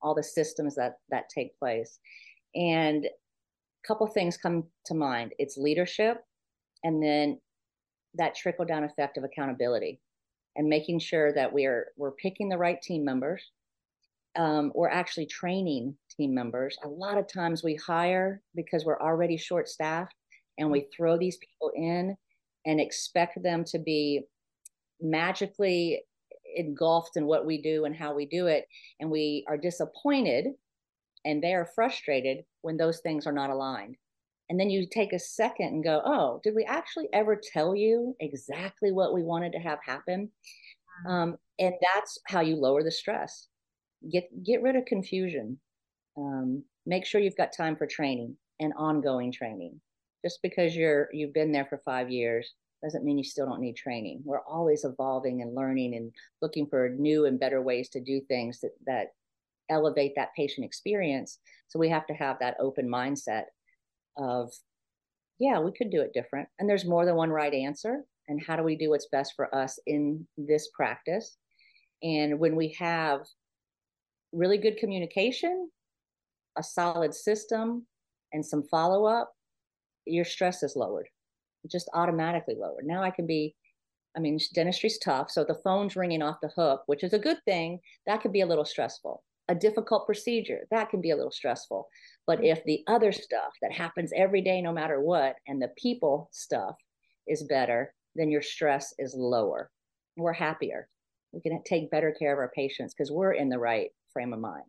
all 0.00 0.14
the 0.14 0.22
systems 0.22 0.76
that 0.76 0.98
that 1.10 1.28
take 1.28 1.58
place? 1.58 1.98
And 2.54 3.04
a 3.04 3.88
couple 3.88 4.06
things 4.06 4.36
come 4.36 4.64
to 4.86 4.94
mind. 4.94 5.32
It's 5.40 5.56
leadership 5.56 6.18
and 6.84 7.02
then 7.02 7.40
that 8.14 8.36
trickle 8.36 8.64
down 8.64 8.84
effect 8.84 9.18
of 9.18 9.24
accountability 9.24 10.00
and 10.54 10.68
making 10.68 11.00
sure 11.00 11.32
that 11.32 11.52
we're 11.52 11.88
we're 11.96 12.12
picking 12.12 12.48
the 12.48 12.56
right 12.56 12.80
team 12.80 13.04
members 13.04 13.42
um, 14.36 14.70
we're 14.74 14.90
actually 14.90 15.26
training 15.26 15.96
team 16.14 16.34
members. 16.34 16.76
A 16.84 16.88
lot 16.88 17.16
of 17.16 17.26
times 17.26 17.64
we 17.64 17.74
hire 17.74 18.42
because 18.54 18.84
we're 18.84 19.00
already 19.00 19.38
short 19.38 19.66
staffed 19.66 20.14
and 20.58 20.70
we 20.70 20.86
throw 20.96 21.18
these 21.18 21.36
people 21.36 21.70
in 21.74 22.16
and 22.64 22.80
expect 22.80 23.42
them 23.42 23.64
to 23.64 23.78
be 23.78 24.22
magically 25.00 26.02
engulfed 26.56 27.16
in 27.16 27.26
what 27.26 27.46
we 27.46 27.60
do 27.60 27.84
and 27.84 27.94
how 27.94 28.14
we 28.14 28.26
do 28.26 28.46
it. 28.46 28.66
And 29.00 29.10
we 29.10 29.44
are 29.48 29.58
disappointed 29.58 30.46
and 31.24 31.42
they 31.42 31.54
are 31.54 31.68
frustrated 31.74 32.44
when 32.62 32.76
those 32.76 33.00
things 33.00 33.26
are 33.26 33.32
not 33.32 33.50
aligned. 33.50 33.96
And 34.48 34.58
then 34.60 34.70
you 34.70 34.86
take 34.86 35.12
a 35.12 35.18
second 35.18 35.66
and 35.66 35.84
go, 35.84 36.00
oh, 36.04 36.40
did 36.44 36.54
we 36.54 36.64
actually 36.64 37.08
ever 37.12 37.40
tell 37.52 37.74
you 37.74 38.14
exactly 38.20 38.92
what 38.92 39.12
we 39.12 39.22
wanted 39.22 39.52
to 39.52 39.58
have 39.58 39.80
happen? 39.84 40.30
Mm-hmm. 41.06 41.10
Um, 41.10 41.36
and 41.58 41.74
that's 41.94 42.18
how 42.28 42.40
you 42.40 42.56
lower 42.56 42.82
the 42.82 42.92
stress. 42.92 43.48
Get 44.12 44.28
get 44.44 44.62
rid 44.62 44.76
of 44.76 44.84
confusion. 44.84 45.58
Um, 46.16 46.62
make 46.86 47.06
sure 47.06 47.20
you've 47.20 47.36
got 47.36 47.52
time 47.52 47.76
for 47.76 47.86
training 47.86 48.36
and 48.60 48.72
ongoing 48.76 49.32
training. 49.32 49.80
Just 50.24 50.40
because 50.42 50.74
you're 50.74 51.08
you've 51.12 51.34
been 51.34 51.52
there 51.52 51.66
for 51.66 51.80
five 51.84 52.10
years 52.10 52.54
doesn't 52.82 53.04
mean 53.04 53.18
you 53.18 53.24
still 53.24 53.46
don't 53.46 53.60
need 53.60 53.76
training. 53.76 54.20
We're 54.24 54.44
always 54.44 54.84
evolving 54.84 55.42
and 55.42 55.54
learning 55.54 55.94
and 55.94 56.12
looking 56.42 56.66
for 56.66 56.88
new 56.88 57.26
and 57.26 57.40
better 57.40 57.62
ways 57.62 57.88
to 57.90 58.00
do 58.00 58.20
things 58.28 58.60
that, 58.60 58.72
that 58.86 59.06
elevate 59.70 60.12
that 60.16 60.34
patient 60.36 60.64
experience. 60.64 61.38
So 61.68 61.78
we 61.78 61.88
have 61.88 62.06
to 62.06 62.14
have 62.14 62.38
that 62.40 62.56
open 62.60 62.88
mindset 62.88 63.44
of, 64.16 64.52
yeah, 65.38 65.58
we 65.58 65.72
could 65.72 65.90
do 65.90 66.02
it 66.02 66.12
different. 66.14 66.48
And 66.58 66.68
there's 66.68 66.84
more 66.84 67.04
than 67.04 67.16
one 67.16 67.30
right 67.30 67.52
answer. 67.52 68.04
And 68.28 68.42
how 68.44 68.56
do 68.56 68.62
we 68.62 68.76
do 68.76 68.90
what's 68.90 69.08
best 69.10 69.34
for 69.36 69.52
us 69.54 69.78
in 69.86 70.26
this 70.36 70.68
practice? 70.74 71.36
And 72.02 72.38
when 72.38 72.56
we 72.56 72.76
have 72.78 73.20
really 74.32 74.58
good 74.58 74.76
communication, 74.76 75.70
a 76.58 76.62
solid 76.62 77.14
system, 77.14 77.86
and 78.32 78.44
some 78.44 78.62
follow 78.64 79.06
up, 79.06 79.32
your 80.06 80.24
stress 80.24 80.62
is 80.62 80.76
lowered 80.76 81.08
just 81.70 81.88
automatically 81.94 82.54
lowered. 82.58 82.86
Now 82.86 83.02
I 83.02 83.10
can 83.10 83.26
be, 83.26 83.54
I 84.16 84.20
mean, 84.20 84.38
dentistry's 84.54 84.98
tough. 84.98 85.30
So 85.30 85.44
the 85.44 85.60
phone's 85.64 85.96
ringing 85.96 86.22
off 86.22 86.40
the 86.42 86.48
hook, 86.48 86.82
which 86.86 87.04
is 87.04 87.12
a 87.12 87.18
good 87.18 87.38
thing, 87.44 87.80
that 88.06 88.20
could 88.20 88.32
be 88.32 88.40
a 88.40 88.46
little 88.46 88.64
stressful. 88.64 89.22
A 89.48 89.54
difficult 89.54 90.06
procedure, 90.06 90.66
that 90.72 90.90
can 90.90 91.00
be 91.00 91.12
a 91.12 91.16
little 91.16 91.30
stressful. 91.30 91.86
But 92.26 92.42
if 92.42 92.64
the 92.64 92.82
other 92.88 93.12
stuff 93.12 93.52
that 93.62 93.72
happens 93.72 94.12
every 94.16 94.42
day, 94.42 94.60
no 94.60 94.72
matter 94.72 95.00
what, 95.00 95.36
and 95.46 95.62
the 95.62 95.70
people 95.78 96.28
stuff 96.32 96.74
is 97.28 97.44
better, 97.44 97.94
then 98.16 98.30
your 98.30 98.42
stress 98.42 98.92
is 98.98 99.14
lower. 99.16 99.70
We're 100.16 100.32
happier. 100.32 100.88
We 101.32 101.40
can 101.40 101.62
take 101.64 101.90
better 101.90 102.12
care 102.18 102.32
of 102.32 102.38
our 102.38 102.50
patients 102.56 102.92
because 102.94 103.12
we're 103.12 103.34
in 103.34 103.48
the 103.48 103.58
right 103.58 103.90
frame 104.12 104.32
of 104.32 104.40
mind. 104.40 104.64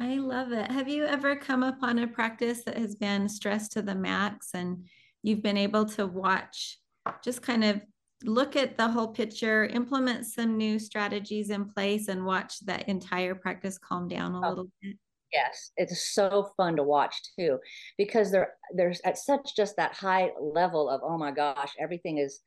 I 0.00 0.16
love 0.16 0.52
it. 0.52 0.70
Have 0.70 0.88
you 0.88 1.04
ever 1.04 1.36
come 1.36 1.62
upon 1.62 2.00
a 2.00 2.06
practice 2.06 2.64
that 2.64 2.76
has 2.76 2.96
been 2.96 3.28
stressed 3.28 3.72
to 3.72 3.82
the 3.82 3.94
max 3.94 4.50
and 4.54 4.84
you've 5.22 5.42
been 5.42 5.56
able 5.56 5.84
to 5.86 6.06
watch, 6.06 6.78
just 7.22 7.42
kind 7.42 7.64
of 7.64 7.80
look 8.24 8.56
at 8.56 8.76
the 8.76 8.88
whole 8.88 9.08
picture, 9.08 9.66
implement 9.66 10.26
some 10.26 10.56
new 10.56 10.78
strategies 10.78 11.50
in 11.50 11.68
place, 11.68 12.08
and 12.08 12.24
watch 12.24 12.58
that 12.66 12.88
entire 12.88 13.34
practice 13.34 13.78
calm 13.78 14.08
down 14.08 14.34
a 14.34 14.44
oh, 14.44 14.48
little 14.48 14.68
bit. 14.82 14.96
Yes, 15.32 15.72
it's 15.76 16.14
so 16.14 16.50
fun 16.56 16.76
to 16.76 16.82
watch 16.82 17.20
too, 17.38 17.58
because 17.98 18.30
there 18.30 18.54
there's 18.74 19.00
at 19.04 19.18
such 19.18 19.56
just 19.56 19.76
that 19.76 19.94
high 19.94 20.30
level 20.40 20.88
of 20.88 21.00
oh 21.04 21.18
my 21.18 21.30
gosh, 21.30 21.72
everything 21.78 22.18
is 22.18 22.40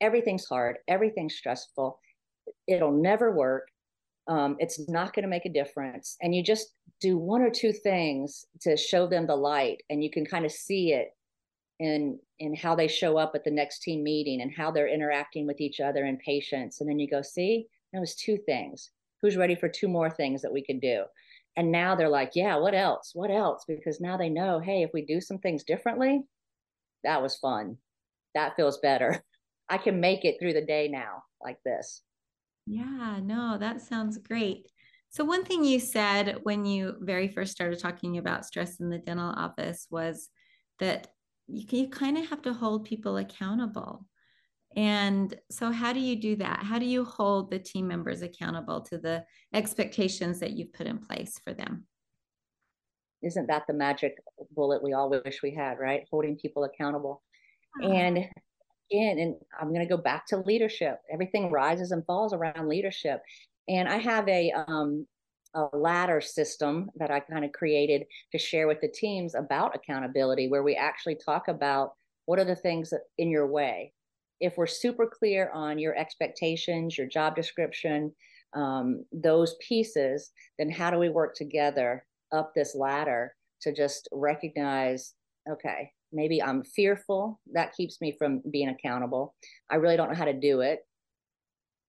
everything's 0.00 0.46
hard, 0.46 0.78
everything's 0.86 1.34
stressful, 1.34 1.98
it'll 2.66 2.92
never 2.92 3.32
work. 3.32 3.68
Um, 4.28 4.56
it's 4.58 4.88
not 4.88 5.14
going 5.14 5.22
to 5.22 5.28
make 5.28 5.46
a 5.46 5.52
difference. 5.52 6.16
And 6.20 6.34
you 6.34 6.42
just 6.42 6.74
do 7.00 7.16
one 7.16 7.40
or 7.40 7.50
two 7.50 7.72
things 7.72 8.44
to 8.60 8.76
show 8.76 9.06
them 9.06 9.26
the 9.26 9.36
light, 9.36 9.82
and 9.88 10.04
you 10.04 10.10
can 10.10 10.26
kind 10.26 10.44
of 10.44 10.52
see 10.52 10.92
it 10.92 11.14
in 11.78 12.18
in 12.40 12.54
how 12.54 12.74
they 12.74 12.88
show 12.88 13.16
up 13.16 13.32
at 13.34 13.44
the 13.44 13.50
next 13.50 13.80
team 13.80 14.02
meeting 14.02 14.40
and 14.40 14.52
how 14.52 14.70
they're 14.70 14.88
interacting 14.88 15.46
with 15.46 15.60
each 15.60 15.80
other 15.80 16.04
and 16.04 16.18
patients 16.18 16.80
and 16.80 16.88
then 16.88 16.98
you 16.98 17.08
go 17.08 17.22
see 17.22 17.66
that 17.92 18.00
was 18.00 18.14
two 18.16 18.36
things. 18.36 18.90
Who's 19.22 19.36
ready 19.36 19.54
for 19.54 19.68
two 19.68 19.88
more 19.88 20.10
things 20.10 20.42
that 20.42 20.52
we 20.52 20.62
can 20.62 20.78
do? 20.78 21.04
And 21.56 21.72
now 21.72 21.94
they're 21.94 22.08
like 22.08 22.32
yeah 22.34 22.56
what 22.56 22.74
else? 22.74 23.12
What 23.14 23.30
else? 23.30 23.64
Because 23.66 24.00
now 24.00 24.16
they 24.16 24.28
know 24.28 24.58
hey 24.58 24.82
if 24.82 24.90
we 24.92 25.02
do 25.04 25.20
some 25.20 25.38
things 25.38 25.64
differently 25.64 26.22
that 27.04 27.22
was 27.22 27.36
fun. 27.36 27.76
That 28.34 28.56
feels 28.56 28.78
better. 28.78 29.22
I 29.68 29.78
can 29.78 30.00
make 30.00 30.24
it 30.24 30.38
through 30.40 30.54
the 30.54 30.64
day 30.64 30.88
now 30.88 31.22
like 31.42 31.62
this 31.64 32.02
yeah 32.68 33.18
no 33.22 33.56
that 33.58 33.80
sounds 33.80 34.18
great 34.18 34.66
so 35.10 35.24
one 35.24 35.44
thing 35.44 35.64
you 35.64 35.80
said 35.80 36.38
when 36.42 36.66
you 36.66 36.96
very 37.00 37.28
first 37.28 37.52
started 37.52 37.78
talking 37.78 38.18
about 38.18 38.44
stress 38.44 38.78
in 38.78 38.90
the 38.90 38.98
dental 38.98 39.30
office 39.30 39.86
was 39.90 40.28
that 40.80 41.08
you, 41.46 41.64
you 41.70 41.88
kind 41.88 42.18
of 42.18 42.28
have 42.28 42.42
to 42.42 42.52
hold 42.52 42.84
people 42.84 43.16
accountable. 43.16 44.04
And 44.76 45.34
so, 45.50 45.72
how 45.72 45.94
do 45.94 46.00
you 46.00 46.14
do 46.14 46.36
that? 46.36 46.62
How 46.62 46.78
do 46.78 46.84
you 46.84 47.04
hold 47.04 47.50
the 47.50 47.58
team 47.58 47.88
members 47.88 48.20
accountable 48.20 48.82
to 48.82 48.98
the 48.98 49.24
expectations 49.54 50.40
that 50.40 50.52
you've 50.52 50.74
put 50.74 50.86
in 50.86 50.98
place 50.98 51.40
for 51.42 51.54
them? 51.54 51.86
Isn't 53.22 53.46
that 53.46 53.64
the 53.66 53.72
magic 53.72 54.18
bullet 54.54 54.82
we 54.82 54.92
all 54.92 55.08
wish 55.08 55.42
we 55.42 55.54
had, 55.54 55.78
right? 55.78 56.06
Holding 56.10 56.36
people 56.36 56.64
accountable. 56.64 57.22
And 57.82 58.28
and 58.90 59.34
I'm 59.60 59.68
going 59.68 59.86
to 59.86 59.96
go 59.96 60.00
back 60.00 60.26
to 60.28 60.38
leadership. 60.38 61.00
Everything 61.12 61.50
rises 61.50 61.92
and 61.92 62.04
falls 62.06 62.32
around 62.32 62.68
leadership. 62.68 63.22
And 63.68 63.88
I 63.88 63.98
have 63.98 64.26
a 64.28 64.52
um, 64.52 65.06
a 65.54 65.76
ladder 65.76 66.20
system 66.20 66.90
that 66.96 67.10
I 67.10 67.20
kind 67.20 67.44
of 67.44 67.52
created 67.52 68.06
to 68.32 68.38
share 68.38 68.68
with 68.68 68.80
the 68.80 68.88
teams 68.88 69.34
about 69.34 69.74
accountability, 69.74 70.48
where 70.48 70.62
we 70.62 70.74
actually 70.74 71.16
talk 71.16 71.48
about 71.48 71.92
what 72.26 72.38
are 72.38 72.44
the 72.44 72.56
things 72.56 72.92
in 73.16 73.30
your 73.30 73.46
way. 73.46 73.92
If 74.40 74.56
we're 74.56 74.66
super 74.66 75.06
clear 75.06 75.50
on 75.52 75.78
your 75.78 75.96
expectations, 75.96 76.96
your 76.96 77.08
job 77.08 77.34
description, 77.34 78.12
um, 78.54 79.04
those 79.12 79.56
pieces, 79.66 80.30
then 80.58 80.70
how 80.70 80.90
do 80.90 80.98
we 80.98 81.08
work 81.08 81.34
together 81.34 82.04
up 82.32 82.52
this 82.54 82.74
ladder 82.74 83.34
to 83.62 83.72
just 83.72 84.08
recognize, 84.12 85.14
okay, 85.50 85.90
maybe 86.12 86.42
I'm 86.42 86.62
fearful. 86.62 87.40
That 87.52 87.74
keeps 87.74 88.00
me 88.00 88.16
from 88.18 88.42
being 88.50 88.68
accountable. 88.68 89.34
I 89.70 89.76
really 89.76 89.96
don't 89.96 90.08
know 90.08 90.16
how 90.16 90.24
to 90.24 90.32
do 90.32 90.60
it. 90.60 90.80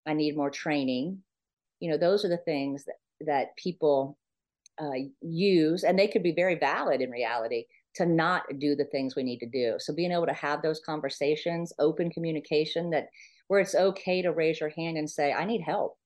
I 0.06 0.14
need 0.14 0.36
more 0.36 0.50
training. 0.50 1.20
You 1.80 1.92
know, 1.92 1.98
those 1.98 2.26
are 2.26 2.30
the 2.30 2.38
things 2.38 2.86
that 2.86 2.96
that 3.26 3.56
people 3.58 4.18
uh, 4.82 4.92
use, 5.22 5.84
and 5.84 6.00
they 6.00 6.08
could 6.08 6.24
be 6.24 6.32
very 6.32 6.56
valid 6.56 7.02
in 7.02 7.12
reality, 7.12 7.66
to 7.96 8.06
not 8.06 8.44
do 8.60 8.76
the 8.76 8.86
things 8.86 9.16
we 9.16 9.24
need 9.24 9.40
to 9.40 9.46
do. 9.46 9.76
So 9.78 9.94
being 9.94 10.14
able 10.14 10.28
to 10.28 10.34
have 10.34 10.62
those 10.62 10.80
conversations, 10.86 11.74
open 11.80 12.10
communication, 12.12 12.90
that 12.92 13.08
where 13.48 13.60
it's 13.60 13.76
okay 13.76 14.22
to 14.22 14.32
raise 14.32 14.60
your 14.60 14.70
hand 14.70 14.98
and 14.98 15.10
say, 15.10 15.34
"I 15.34 15.46
need 15.46 15.62
help." 15.62 15.98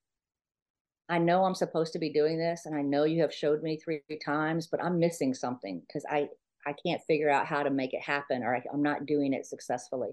I 1.10 1.20
know 1.20 1.43
I'm 1.43 1.55
supposed 1.55 1.93
to 1.93 2.00
be 2.00 2.12
doing 2.12 2.38
this, 2.38 2.65
and 2.65 2.75
I 2.75 2.82
know 2.82 3.03
you 3.03 3.22
have 3.22 3.34
showed 3.34 3.62
me 3.62 3.77
three 3.77 4.01
times, 4.25 4.67
but 4.67 4.84
I'm 4.84 5.00
missing 5.00 5.34
something 5.34 5.82
because 5.82 6.05
I 6.10 6.29
I 6.65 6.74
can't 6.86 7.01
figure 7.08 7.29
out 7.29 7.46
how 7.46 7.63
to 7.63 7.70
make 7.70 7.93
it 7.93 8.01
happen 8.01 8.43
or 8.43 8.55
I, 8.55 8.62
am 8.74 8.82
not 8.82 9.05
doing 9.05 9.34
it 9.34 9.46
successfully. 9.46 10.12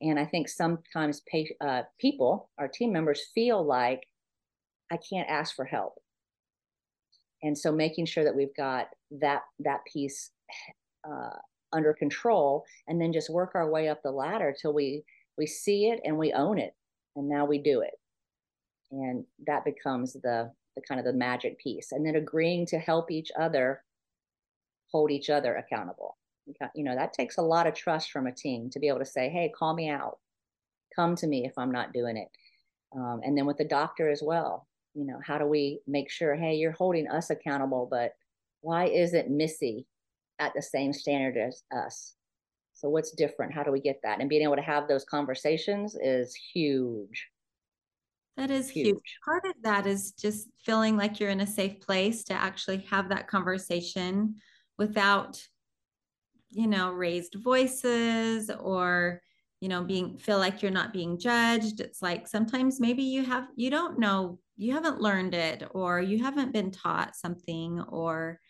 And 0.00 0.18
I 0.18 0.24
think 0.24 0.48
sometimes 0.48 1.22
pay, 1.30 1.48
uh, 1.60 1.82
people, 1.98 2.50
our 2.58 2.68
team 2.68 2.92
members, 2.92 3.28
feel 3.34 3.64
like 3.64 4.02
I 4.90 4.96
can't 4.96 5.28
ask 5.28 5.54
for 5.54 5.64
help. 5.64 5.94
And 7.42 7.56
so 7.56 7.72
making 7.72 8.06
sure 8.06 8.24
that 8.24 8.36
we've 8.36 8.54
got 8.56 8.88
that 9.20 9.42
that 9.60 9.80
piece 9.90 10.30
uh, 11.04 11.36
under 11.72 11.94
control, 11.94 12.64
and 12.86 13.00
then 13.00 13.12
just 13.12 13.30
work 13.30 13.52
our 13.54 13.70
way 13.70 13.88
up 13.88 14.02
the 14.02 14.10
ladder 14.10 14.54
till 14.60 14.74
we 14.74 15.04
we 15.38 15.46
see 15.46 15.86
it 15.86 16.00
and 16.04 16.18
we 16.18 16.32
own 16.32 16.58
it, 16.58 16.74
and 17.16 17.28
now 17.28 17.46
we 17.46 17.58
do 17.58 17.80
it, 17.80 17.94
and 18.90 19.24
that 19.46 19.64
becomes 19.64 20.12
the 20.12 20.52
the 20.76 20.82
kind 20.82 21.00
of 21.00 21.06
the 21.06 21.12
magic 21.12 21.58
piece. 21.58 21.92
And 21.92 22.04
then 22.04 22.16
agreeing 22.16 22.66
to 22.66 22.78
help 22.78 23.10
each 23.10 23.30
other 23.38 23.82
hold 24.90 25.10
each 25.10 25.30
other 25.30 25.56
accountable. 25.56 26.16
You 26.74 26.84
know, 26.84 26.96
that 26.96 27.12
takes 27.12 27.38
a 27.38 27.42
lot 27.42 27.66
of 27.66 27.74
trust 27.74 28.10
from 28.10 28.26
a 28.26 28.32
team 28.32 28.70
to 28.70 28.80
be 28.80 28.88
able 28.88 28.98
to 28.98 29.04
say, 29.04 29.28
hey, 29.28 29.52
call 29.56 29.74
me 29.74 29.88
out. 29.88 30.18
Come 30.96 31.14
to 31.16 31.26
me 31.26 31.46
if 31.46 31.52
I'm 31.56 31.70
not 31.70 31.92
doing 31.92 32.16
it. 32.16 32.28
Um, 32.96 33.20
and 33.22 33.38
then 33.38 33.46
with 33.46 33.58
the 33.58 33.64
doctor 33.64 34.10
as 34.10 34.20
well, 34.22 34.66
you 34.94 35.06
know, 35.06 35.20
how 35.24 35.38
do 35.38 35.46
we 35.46 35.80
make 35.86 36.10
sure, 36.10 36.34
hey, 36.34 36.56
you're 36.56 36.72
holding 36.72 37.08
us 37.08 37.30
accountable, 37.30 37.86
but 37.88 38.14
why 38.62 38.86
isn't 38.86 39.30
Missy 39.30 39.86
at 40.40 40.52
the 40.54 40.62
same 40.62 40.92
standard 40.92 41.36
as 41.36 41.62
us? 41.72 42.16
So 42.74 42.88
what's 42.88 43.12
different? 43.12 43.54
How 43.54 43.62
do 43.62 43.70
we 43.70 43.80
get 43.80 44.00
that? 44.02 44.20
And 44.20 44.28
being 44.28 44.42
able 44.42 44.56
to 44.56 44.62
have 44.62 44.88
those 44.88 45.04
conversations 45.04 45.94
is 46.02 46.34
huge. 46.34 47.28
That 48.36 48.50
is 48.50 48.70
huge. 48.70 48.86
huge. 48.86 49.18
Part 49.24 49.44
of 49.44 49.54
that 49.62 49.86
is 49.86 50.12
just 50.12 50.48
feeling 50.64 50.96
like 50.96 51.20
you're 51.20 51.30
in 51.30 51.42
a 51.42 51.46
safe 51.46 51.78
place 51.80 52.24
to 52.24 52.32
actually 52.32 52.78
have 52.90 53.10
that 53.10 53.28
conversation 53.28 54.34
without 54.80 55.46
you 56.48 56.66
know 56.66 56.90
raised 56.90 57.34
voices 57.34 58.50
or 58.58 59.20
you 59.60 59.68
know 59.68 59.84
being 59.84 60.16
feel 60.16 60.38
like 60.38 60.62
you're 60.62 60.72
not 60.72 60.92
being 60.92 61.18
judged. 61.18 61.80
It's 61.80 62.02
like 62.02 62.26
sometimes 62.26 62.80
maybe 62.80 63.02
you 63.02 63.22
have 63.24 63.46
you 63.54 63.70
don't 63.70 64.00
know 64.00 64.40
you 64.56 64.72
haven't 64.72 65.00
learned 65.00 65.34
it 65.34 65.68
or 65.72 66.00
you 66.00 66.24
haven't 66.24 66.52
been 66.52 66.70
taught 66.70 67.14
something 67.14 67.80
or 67.88 68.40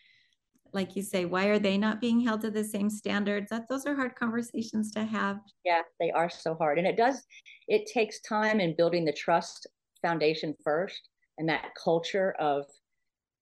like 0.72 0.94
you 0.94 1.02
say 1.02 1.24
why 1.24 1.46
are 1.46 1.58
they 1.58 1.76
not 1.76 2.00
being 2.00 2.20
held 2.20 2.40
to 2.42 2.50
the 2.50 2.64
same 2.64 2.88
standards? 2.88 3.50
That 3.50 3.68
those 3.68 3.84
are 3.84 3.96
hard 3.96 4.14
conversations 4.14 4.92
to 4.92 5.04
have. 5.04 5.40
Yeah 5.64 5.82
they 5.98 6.12
are 6.12 6.30
so 6.30 6.54
hard. 6.54 6.78
And 6.78 6.86
it 6.86 6.96
does 6.96 7.26
it 7.66 7.90
takes 7.92 8.20
time 8.20 8.60
in 8.60 8.76
building 8.76 9.04
the 9.04 9.12
trust 9.12 9.66
foundation 10.00 10.54
first 10.62 11.08
and 11.38 11.48
that 11.48 11.72
culture 11.82 12.36
of 12.38 12.66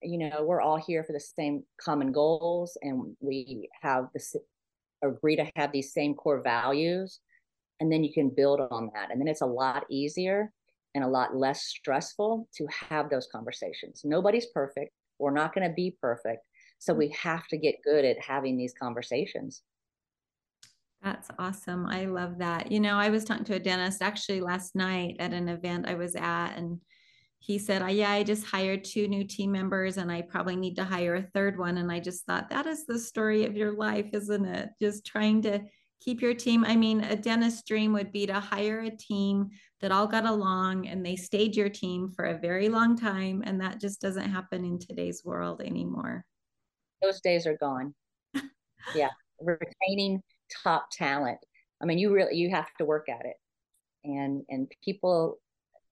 you 0.03 0.19
know 0.19 0.45
we're 0.45 0.61
all 0.61 0.77
here 0.77 1.03
for 1.03 1.13
the 1.13 1.21
same 1.21 1.63
common 1.81 2.13
goals 2.13 2.77
and 2.83 3.17
we 3.21 3.69
have 3.83 4.09
this 4.13 4.37
agree 5.03 5.37
to 5.37 5.51
have 5.57 5.73
these 5.73 5.93
same 5.93 6.15
core 6.15 6.43
values 6.43 7.21
and 7.81 7.93
then 7.93 8.03
you 8.03 8.13
can 8.13 8.31
build 8.31 8.61
on 8.71 8.91
that. 8.95 9.11
And 9.11 9.21
then 9.21 9.29
it's 9.29 9.41
a 9.41 9.47
lot 9.47 9.85
easier 9.91 10.53
and 10.95 11.05
a 11.05 11.09
lot 11.09 11.37
less 11.37 11.63
stressful 11.63 12.49
to 12.57 12.67
have 12.91 13.11
those 13.11 13.29
conversations. 13.31 14.03
Nobody's 14.05 14.47
perfect. 14.47 14.93
We're 15.19 15.31
not 15.31 15.55
going 15.55 15.69
to 15.69 15.75
be 15.75 15.97
perfect. 16.01 16.43
So 16.79 16.95
we 16.95 17.15
have 17.21 17.47
to 17.49 17.57
get 17.57 17.77
good 17.85 18.05
at 18.05 18.21
having 18.21 18.57
these 18.57 18.75
conversations. 18.81 19.63
That's 21.03 21.29
awesome. 21.39 21.87
I 21.87 22.07
love 22.07 22.39
that. 22.39 22.73
You 22.73 22.81
know 22.81 22.97
i 22.97 23.09
was 23.09 23.25
talking 23.25 23.45
to 23.45 23.55
a 23.55 23.61
dentist 23.61 24.03
actually 24.03 24.41
last 24.41 24.75
night 24.75 25.17
at 25.21 25.33
an 25.33 25.49
event 25.49 25.87
i 25.89 25.95
was 25.95 26.17
at 26.17 26.55
and 26.57 26.81
he 27.39 27.59
said, 27.59 27.83
oh, 27.83 27.87
Yeah, 27.87 28.11
I 28.11 28.23
just 28.23 28.45
hired 28.45 28.85
two 28.85 29.09
new 29.09 29.25
team 29.25 29.53
members 29.53 29.97
and 29.97 30.11
I 30.11 30.23
probably 30.23 30.57
need 30.57 30.77
to 30.77 30.85
hire 30.85 31.17
a 31.17 31.23
third 31.23 31.59
one. 31.59 31.79
And 31.79 31.91
I 31.91 32.01
just 32.01 32.27
thought, 32.27 32.51
that 32.51 32.67
is 32.67 32.85
the 32.87 32.99
story 32.99 33.45
of 33.45 33.57
your 33.57 33.73
life, 33.73 34.11
isn't 34.13 34.45
it? 34.45 34.71
Just 34.81 35.07
trying 35.07 35.43
to 35.43 35.61
keep 36.01 36.21
your 36.21 36.35
team. 36.35 36.65
I 36.65 36.77
mean, 36.77 37.03
a 37.03 37.17
dentist 37.17 37.67
dream 37.67 37.93
would 37.93 38.13
be 38.13 38.27
to 38.27 38.41
hire 38.41 38.81
a 38.81 38.91
team 38.91 39.51
that 39.81 39.93
all 39.93 40.07
got 40.07 40.27
along 40.27 40.89
and 40.89 41.05
they 41.05 41.17
stayed 41.17 41.57
your 41.57 41.69
team 41.69 42.11
for 42.11 42.27
a 42.27 42.39
very 42.39 42.69
long 42.69 42.97
time. 42.97 43.43
And 43.47 43.61
that 43.61 43.81
just 43.81 44.01
doesn't 44.01 44.31
happen 44.31 44.65
in 44.65 44.79
today's 44.79 45.23
world 45.25 45.61
anymore. 45.61 46.25
Those 47.03 47.21
days 47.21 47.47
are 47.47 47.57
gone. 47.57 47.95
yeah. 48.95 49.11
Retaining 49.41 50.23
top 50.63 50.89
talent. 50.93 51.39
I 51.81 51.87
mean, 51.87 51.99
you 51.99 52.13
really 52.13 52.37
you 52.37 52.51
have 52.51 52.69
to 52.79 52.85
work 52.85 53.09
at 53.09 53.25
it. 53.25 53.37
And 54.05 54.43
and 54.49 54.71
people 54.85 55.39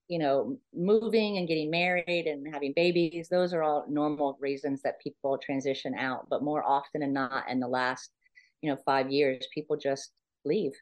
you 0.08 0.18
know, 0.18 0.56
moving 0.74 1.38
and 1.38 1.48
getting 1.48 1.70
married 1.70 2.26
and 2.26 2.46
having 2.52 2.72
babies, 2.76 3.28
those 3.28 3.52
are 3.52 3.62
all 3.62 3.84
normal 3.88 4.38
reasons 4.40 4.82
that 4.82 5.00
people 5.00 5.38
transition 5.38 5.94
out. 5.94 6.26
But 6.30 6.42
more 6.42 6.64
often 6.64 7.00
than 7.00 7.12
not, 7.12 7.48
in 7.50 7.58
the 7.58 7.68
last, 7.68 8.10
you 8.62 8.70
know, 8.70 8.78
five 8.84 9.10
years, 9.10 9.46
people 9.52 9.76
just 9.76 10.12
leave. 10.44 10.72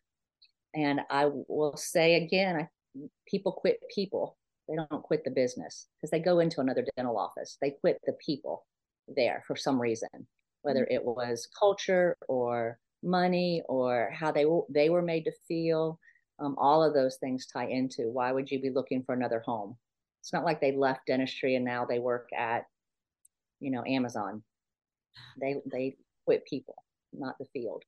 And 0.75 1.01
I 1.11 1.31
will 1.49 1.77
say 1.77 2.17
again, 2.17 2.57
I, 2.57 2.69
people 3.27 3.53
quit 3.53 3.81
people. 3.95 4.37
They 4.69 4.77
don't 4.77 5.03
quit 5.03 5.25
the 5.25 5.31
business 5.31 5.87
because 5.97 6.11
they 6.11 6.21
go 6.21 6.41
into 6.41 6.61
another 6.61 6.85
dental 6.97 7.19
office. 7.19 7.57
They 7.61 7.71
quit 7.71 7.99
the 8.07 8.15
people 8.25 8.67
there 9.09 9.43
for 9.47 9.57
some 9.57 9.81
reason, 9.81 10.09
whether 10.63 10.85
mm-hmm. 10.85 10.95
it 10.95 11.05
was 11.05 11.49
culture 11.59 12.17
or 12.29 12.79
money 13.03 13.63
or 13.69 14.11
how 14.13 14.33
they 14.33 14.47
they 14.71 14.89
were 14.89 15.03
made 15.03 15.25
to 15.25 15.33
feel 15.47 15.99
um, 16.39 16.57
all 16.59 16.83
of 16.83 16.95
those 16.95 17.17
things 17.17 17.47
tie 17.47 17.67
into 17.67 18.11
why 18.11 18.33
would 18.33 18.51
you 18.51 18.61
be 18.61 18.71
looking 18.71 19.03
for 19.03 19.15
another 19.15 19.41
home? 19.41 19.77
It's 20.21 20.33
not 20.33 20.45
like 20.45 20.61
they 20.61 20.73
left 20.73 21.07
dentistry 21.07 21.55
and 21.55 21.65
now 21.65 21.85
they 21.85 21.99
work 21.99 22.31
at 22.37 22.65
you 23.61 23.71
know 23.71 23.85
amazon. 23.87 24.43
They 25.41 25.57
they 25.71 25.97
quit 26.25 26.47
people 26.47 26.77
not 27.13 27.39
the 27.39 27.47
field. 27.53 27.83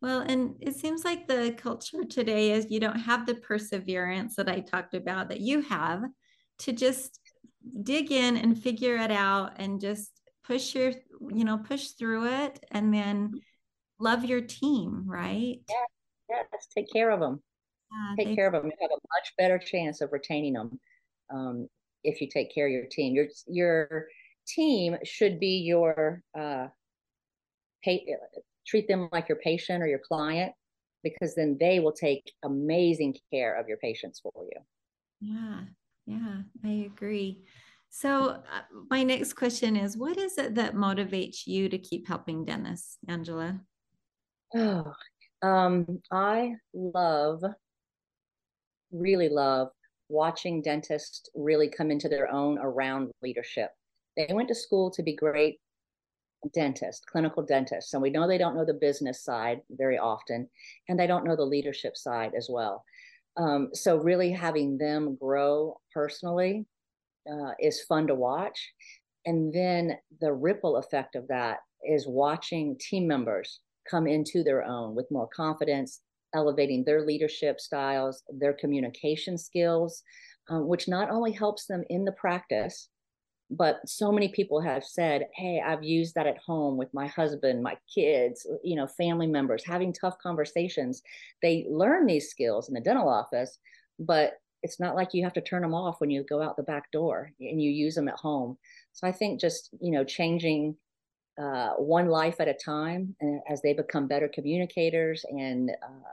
Well 0.00 0.20
and 0.20 0.54
it 0.60 0.76
seems 0.76 1.04
like 1.04 1.26
the 1.26 1.54
culture 1.56 2.04
today 2.04 2.52
is 2.52 2.70
you 2.70 2.80
don't 2.80 3.00
have 3.00 3.26
the 3.26 3.34
perseverance 3.34 4.36
that 4.36 4.48
i 4.48 4.60
talked 4.60 4.94
about 4.94 5.28
that 5.28 5.40
you 5.40 5.60
have 5.60 6.04
to 6.58 6.72
just 6.72 7.20
dig 7.82 8.10
in 8.10 8.36
and 8.36 8.62
figure 8.62 8.96
it 8.96 9.10
out 9.10 9.52
and 9.56 9.80
just 9.80 10.12
push 10.44 10.74
your 10.74 10.92
you 11.30 11.44
know 11.44 11.58
push 11.58 11.88
through 11.90 12.26
it 12.26 12.64
and 12.70 12.94
then 12.94 13.32
love 13.98 14.24
your 14.24 14.40
team 14.40 15.04
right? 15.06 15.58
Yeah 15.68 15.84
Yes, 16.30 16.68
take 16.74 16.90
care 16.92 17.10
of 17.10 17.20
them. 17.20 17.42
Uh, 17.92 18.16
take 18.16 18.34
care 18.34 18.46
of 18.46 18.52
them. 18.52 18.66
You 18.66 18.72
have 18.80 18.90
a 18.90 19.02
much 19.16 19.32
better 19.36 19.58
chance 19.58 20.00
of 20.00 20.12
retaining 20.12 20.54
them 20.54 20.78
um, 21.32 21.68
if 22.04 22.20
you 22.20 22.28
take 22.28 22.54
care 22.54 22.66
of 22.66 22.72
your 22.72 22.86
team. 22.86 23.14
Your 23.14 23.26
your 23.46 24.06
team 24.46 24.96
should 25.04 25.40
be 25.40 25.58
your 25.58 26.22
uh, 26.38 26.68
pay, 27.82 28.06
treat 28.66 28.86
them 28.88 29.08
like 29.12 29.28
your 29.28 29.38
patient 29.38 29.82
or 29.82 29.86
your 29.86 30.00
client 30.00 30.52
because 31.02 31.34
then 31.34 31.56
they 31.58 31.80
will 31.80 31.92
take 31.92 32.32
amazing 32.44 33.16
care 33.32 33.58
of 33.58 33.66
your 33.68 33.78
patients 33.78 34.20
for 34.20 34.32
you. 34.36 34.60
Yeah, 35.20 35.60
yeah, 36.06 36.42
I 36.64 36.90
agree. 36.94 37.42
So, 37.88 38.30
uh, 38.30 38.62
my 38.88 39.02
next 39.02 39.32
question 39.32 39.76
is 39.76 39.96
what 39.96 40.16
is 40.16 40.38
it 40.38 40.54
that 40.54 40.74
motivates 40.74 41.46
you 41.46 41.68
to 41.68 41.78
keep 41.78 42.06
helping 42.06 42.44
dentists, 42.44 42.98
Angela? 43.08 43.60
Oh, 44.54 44.92
um, 45.42 46.00
I 46.10 46.54
love, 46.74 47.42
really 48.92 49.28
love 49.28 49.68
watching 50.08 50.60
dentists 50.60 51.30
really 51.34 51.68
come 51.68 51.90
into 51.90 52.08
their 52.08 52.30
own 52.30 52.58
around 52.58 53.10
leadership. 53.22 53.70
They 54.16 54.28
went 54.32 54.48
to 54.48 54.54
school 54.54 54.90
to 54.90 55.02
be 55.02 55.14
great 55.14 55.60
dentists, 56.52 57.04
clinical 57.04 57.42
dentists. 57.42 57.92
And 57.94 58.02
we 58.02 58.10
know 58.10 58.26
they 58.26 58.38
don't 58.38 58.56
know 58.56 58.64
the 58.64 58.74
business 58.74 59.22
side 59.22 59.60
very 59.70 59.98
often, 59.98 60.48
and 60.88 60.98
they 60.98 61.06
don't 61.06 61.24
know 61.24 61.36
the 61.36 61.42
leadership 61.42 61.96
side 61.96 62.32
as 62.36 62.48
well. 62.50 62.84
Um, 63.36 63.68
so, 63.72 63.96
really 63.96 64.32
having 64.32 64.76
them 64.76 65.16
grow 65.20 65.80
personally 65.94 66.66
uh, 67.30 67.52
is 67.60 67.82
fun 67.82 68.08
to 68.08 68.14
watch. 68.14 68.72
And 69.26 69.52
then 69.52 69.96
the 70.20 70.32
ripple 70.32 70.76
effect 70.76 71.14
of 71.14 71.28
that 71.28 71.58
is 71.84 72.06
watching 72.08 72.76
team 72.78 73.06
members 73.06 73.60
come 73.88 74.06
into 74.06 74.42
their 74.42 74.64
own 74.64 74.94
with 74.94 75.10
more 75.10 75.28
confidence, 75.28 76.00
elevating 76.34 76.84
their 76.84 77.04
leadership 77.04 77.60
styles, 77.60 78.22
their 78.28 78.52
communication 78.52 79.36
skills, 79.36 80.02
um, 80.48 80.66
which 80.66 80.88
not 80.88 81.10
only 81.10 81.32
helps 81.32 81.66
them 81.66 81.84
in 81.90 82.04
the 82.04 82.12
practice, 82.12 82.88
but 83.50 83.80
so 83.84 84.12
many 84.12 84.28
people 84.28 84.60
have 84.60 84.84
said, 84.84 85.26
Hey, 85.34 85.60
I've 85.64 85.82
used 85.82 86.14
that 86.14 86.28
at 86.28 86.38
home 86.38 86.76
with 86.76 86.88
my 86.94 87.08
husband, 87.08 87.62
my 87.62 87.76
kids, 87.92 88.46
you 88.62 88.76
know, 88.76 88.86
family 88.86 89.26
members, 89.26 89.64
having 89.64 89.92
tough 89.92 90.16
conversations. 90.22 91.02
They 91.42 91.66
learn 91.68 92.06
these 92.06 92.30
skills 92.30 92.68
in 92.68 92.74
the 92.74 92.80
dental 92.80 93.08
office, 93.08 93.58
but 93.98 94.34
it's 94.62 94.78
not 94.78 94.94
like 94.94 95.14
you 95.14 95.24
have 95.24 95.32
to 95.32 95.40
turn 95.40 95.62
them 95.62 95.74
off 95.74 96.00
when 96.00 96.10
you 96.10 96.24
go 96.28 96.42
out 96.42 96.56
the 96.56 96.62
back 96.62 96.90
door 96.92 97.32
and 97.40 97.60
you 97.60 97.70
use 97.70 97.94
them 97.94 98.08
at 98.08 98.16
home. 98.16 98.58
So 98.92 99.06
I 99.06 99.12
think 99.12 99.40
just, 99.40 99.70
you 99.80 99.90
know, 99.90 100.04
changing 100.04 100.76
uh, 101.40 101.70
one 101.76 102.08
life 102.08 102.36
at 102.40 102.48
a 102.48 102.54
time 102.54 103.14
as 103.48 103.62
they 103.62 103.72
become 103.72 104.06
better 104.06 104.28
communicators 104.28 105.24
and 105.30 105.70
uh, 105.82 106.10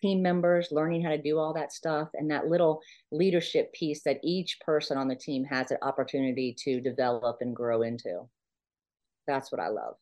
team 0.00 0.20
members, 0.20 0.68
learning 0.72 1.02
how 1.02 1.10
to 1.10 1.22
do 1.22 1.38
all 1.38 1.54
that 1.54 1.72
stuff, 1.72 2.08
and 2.14 2.30
that 2.30 2.48
little 2.48 2.80
leadership 3.12 3.72
piece 3.72 4.02
that 4.02 4.18
each 4.24 4.58
person 4.60 4.98
on 4.98 5.06
the 5.06 5.14
team 5.14 5.44
has 5.44 5.70
an 5.70 5.78
opportunity 5.82 6.54
to 6.58 6.80
develop 6.80 7.36
and 7.40 7.54
grow 7.54 7.82
into. 7.82 8.28
That's 9.28 9.52
what 9.52 9.60
I 9.60 9.68
love. 9.68 9.94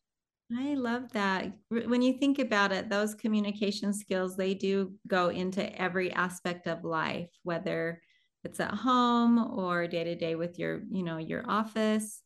I 0.57 0.73
love 0.73 1.11
that. 1.13 1.53
When 1.69 2.01
you 2.01 2.13
think 2.13 2.39
about 2.39 2.71
it, 2.71 2.89
those 2.89 3.13
communication 3.13 3.93
skills, 3.93 4.35
they 4.35 4.53
do 4.53 4.93
go 5.07 5.29
into 5.29 5.79
every 5.79 6.11
aspect 6.11 6.67
of 6.67 6.83
life, 6.83 7.29
whether 7.43 8.01
it's 8.43 8.59
at 8.59 8.73
home 8.73 9.37
or 9.55 9.87
day 9.87 10.03
to 10.03 10.15
day 10.15 10.35
with 10.35 10.57
your, 10.57 10.81
you 10.89 11.03
know, 11.03 11.19
your 11.19 11.43
office, 11.47 12.23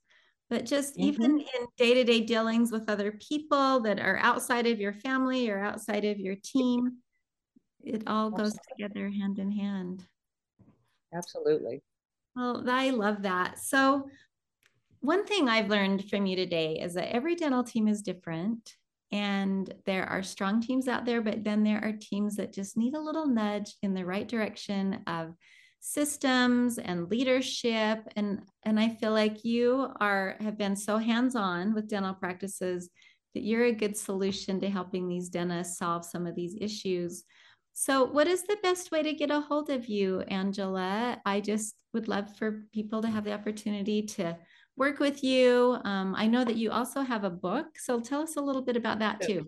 but 0.49 0.65
just 0.65 0.93
mm-hmm. 0.93 1.03
even 1.03 1.39
in 1.39 1.67
day 1.77 1.93
to 1.93 2.03
day 2.03 2.21
dealings 2.21 2.71
with 2.71 2.89
other 2.89 3.12
people 3.13 3.79
that 3.81 3.99
are 3.99 4.17
outside 4.17 4.67
of 4.67 4.79
your 4.79 4.93
family 4.93 5.49
or 5.49 5.60
outside 5.60 6.05
of 6.05 6.19
your 6.19 6.36
team, 6.43 6.97
it 7.84 8.03
all 8.08 8.29
goes 8.29 8.58
together 8.69 9.10
hand 9.10 9.39
in 9.39 9.51
hand. 9.51 10.05
Absolutely. 11.13 11.81
Well, 12.36 12.63
I 12.67 12.89
love 12.89 13.21
that. 13.21 13.60
So, 13.60 14.10
one 14.99 15.25
thing 15.25 15.47
I've 15.47 15.69
learned 15.69 16.10
from 16.10 16.25
you 16.25 16.36
today 16.36 16.79
is 16.81 16.95
that 16.95 17.13
every 17.13 17.36
dental 17.36 17.63
team 17.63 17.88
is 17.88 18.01
different. 18.01 18.75
And 19.12 19.71
there 19.86 20.05
are 20.08 20.23
strong 20.23 20.62
teams 20.62 20.88
out 20.88 21.05
there, 21.05 21.21
but 21.21 21.43
then 21.43 21.63
there 21.63 21.84
are 21.84 21.93
teams 21.93 22.36
that 22.38 22.51
just 22.51 22.75
need 22.75 22.95
a 22.95 22.99
little 22.99 23.27
nudge 23.27 23.75
in 23.84 23.93
the 23.93 24.03
right 24.03 24.27
direction 24.27 25.03
of 25.05 25.36
systems 25.85 26.79
and 26.79 27.11
leadership. 27.11 27.99
And, 28.15 28.41
and 28.63 28.79
I 28.79 28.89
feel 28.89 29.11
like 29.11 29.45
you 29.45 29.87
are 29.99 30.35
have 30.39 30.57
been 30.57 30.75
so 30.75 30.97
hands-on 30.97 31.75
with 31.75 31.87
dental 31.87 32.15
practices 32.15 32.89
that 33.35 33.43
you're 33.43 33.65
a 33.65 33.71
good 33.71 33.95
solution 33.95 34.59
to 34.61 34.69
helping 34.69 35.07
these 35.07 35.29
dentists 35.29 35.77
solve 35.77 36.03
some 36.03 36.25
of 36.25 36.33
these 36.35 36.57
issues. 36.59 37.23
So, 37.73 38.03
what 38.03 38.27
is 38.27 38.41
the 38.43 38.57
best 38.63 38.91
way 38.91 39.03
to 39.03 39.13
get 39.13 39.29
a 39.29 39.41
hold 39.41 39.69
of 39.69 39.85
you, 39.85 40.21
Angela? 40.21 41.21
I 41.23 41.39
just 41.39 41.75
would 41.93 42.07
love 42.07 42.35
for 42.35 42.63
people 42.73 43.03
to 43.03 43.09
have 43.09 43.25
the 43.25 43.33
opportunity 43.33 44.01
to 44.01 44.37
work 44.75 44.99
with 44.99 45.23
you. 45.23 45.77
Um, 45.85 46.15
I 46.17 46.25
know 46.25 46.43
that 46.43 46.55
you 46.55 46.71
also 46.71 47.01
have 47.01 47.25
a 47.25 47.29
book. 47.29 47.67
So 47.77 47.99
tell 47.99 48.21
us 48.21 48.37
a 48.37 48.41
little 48.41 48.63
bit 48.63 48.75
about 48.75 48.99
that 48.99 49.21
too. 49.21 49.47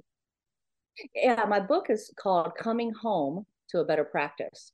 Yeah, 1.16 1.46
my 1.48 1.60
book 1.60 1.90
is 1.90 2.14
called 2.20 2.52
Coming 2.60 2.92
Home 3.02 3.46
to 3.70 3.80
a 3.80 3.86
Better 3.86 4.04
Practice. 4.04 4.74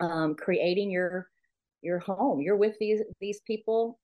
Um, 0.00 0.34
creating 0.34 0.90
your 0.90 1.28
your 1.82 1.98
home. 1.98 2.40
You're 2.40 2.56
with 2.56 2.76
these 2.78 3.00
these 3.20 3.40
people 3.46 3.98